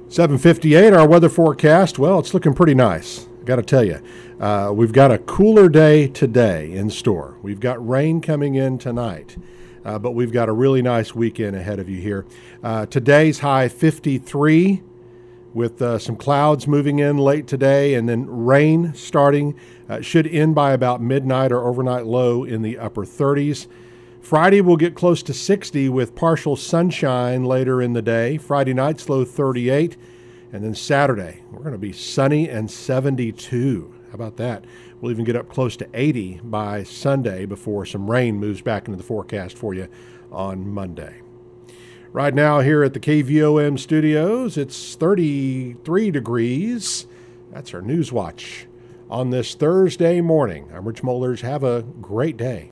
758, 0.08 0.92
our 0.92 1.08
weather 1.08 1.28
forecast. 1.28 1.98
Well, 1.98 2.18
it's 2.18 2.32
looking 2.32 2.54
pretty 2.54 2.74
nice. 2.74 3.26
I 3.40 3.44
got 3.44 3.56
to 3.56 3.62
tell 3.62 3.84
you, 3.84 4.00
uh, 4.40 4.72
we've 4.74 4.92
got 4.92 5.10
a 5.10 5.18
cooler 5.18 5.68
day 5.68 6.08
today 6.08 6.72
in 6.72 6.90
store. 6.90 7.36
We've 7.42 7.60
got 7.60 7.86
rain 7.86 8.20
coming 8.20 8.54
in 8.54 8.78
tonight, 8.78 9.36
uh, 9.84 9.98
but 9.98 10.12
we've 10.12 10.32
got 10.32 10.48
a 10.48 10.52
really 10.52 10.82
nice 10.82 11.14
weekend 11.14 11.56
ahead 11.56 11.78
of 11.78 11.88
you 11.88 12.00
here. 12.00 12.26
Uh, 12.62 12.86
today's 12.86 13.40
high 13.40 13.68
53 13.68 14.82
with 15.56 15.80
uh, 15.80 15.98
some 15.98 16.16
clouds 16.16 16.68
moving 16.68 16.98
in 16.98 17.16
late 17.16 17.46
today 17.46 17.94
and 17.94 18.06
then 18.06 18.26
rain 18.28 18.92
starting. 18.94 19.58
Uh, 19.88 20.02
should 20.02 20.26
end 20.26 20.54
by 20.54 20.72
about 20.72 21.00
midnight 21.00 21.50
or 21.50 21.66
overnight 21.66 22.04
low 22.04 22.44
in 22.44 22.60
the 22.60 22.76
upper 22.76 23.06
30s. 23.06 23.66
Friday 24.20 24.60
will 24.60 24.76
get 24.76 24.94
close 24.94 25.22
to 25.22 25.32
60 25.32 25.88
with 25.88 26.14
partial 26.14 26.56
sunshine 26.56 27.42
later 27.44 27.80
in 27.80 27.94
the 27.94 28.02
day. 28.02 28.36
Friday 28.36 28.74
night's 28.74 29.08
low 29.08 29.24
38. 29.24 29.96
And 30.52 30.62
then 30.62 30.74
Saturday, 30.74 31.42
we're 31.50 31.60
going 31.60 31.72
to 31.72 31.78
be 31.78 31.92
sunny 31.92 32.50
and 32.50 32.70
72. 32.70 33.94
How 34.08 34.14
about 34.14 34.36
that? 34.36 34.62
We'll 35.00 35.10
even 35.10 35.24
get 35.24 35.36
up 35.36 35.48
close 35.48 35.74
to 35.78 35.88
80 35.94 36.40
by 36.44 36.82
Sunday 36.82 37.46
before 37.46 37.86
some 37.86 38.10
rain 38.10 38.36
moves 38.36 38.60
back 38.60 38.88
into 38.88 38.98
the 38.98 39.02
forecast 39.02 39.56
for 39.56 39.72
you 39.72 39.88
on 40.30 40.68
Monday. 40.68 41.22
Right 42.12 42.34
now, 42.34 42.60
here 42.60 42.82
at 42.82 42.94
the 42.94 43.00
KVOM 43.00 43.78
studios, 43.78 44.56
it's 44.56 44.94
33 44.94 46.10
degrees. 46.10 47.06
That's 47.52 47.74
our 47.74 47.82
News 47.82 48.10
Watch 48.12 48.66
on 49.10 49.30
this 49.30 49.54
Thursday 49.54 50.20
morning. 50.20 50.68
I'm 50.74 50.86
Rich 50.86 51.02
Molders. 51.02 51.42
Have 51.42 51.62
a 51.62 51.82
great 52.00 52.36
day. 52.36 52.70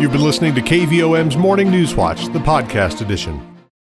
You've 0.00 0.12
been 0.12 0.22
listening 0.22 0.54
to 0.54 0.62
KVOM's 0.62 1.36
Morning 1.36 1.70
News 1.70 1.94
Watch, 1.94 2.26
the 2.26 2.38
podcast 2.38 3.00
edition. 3.02 3.57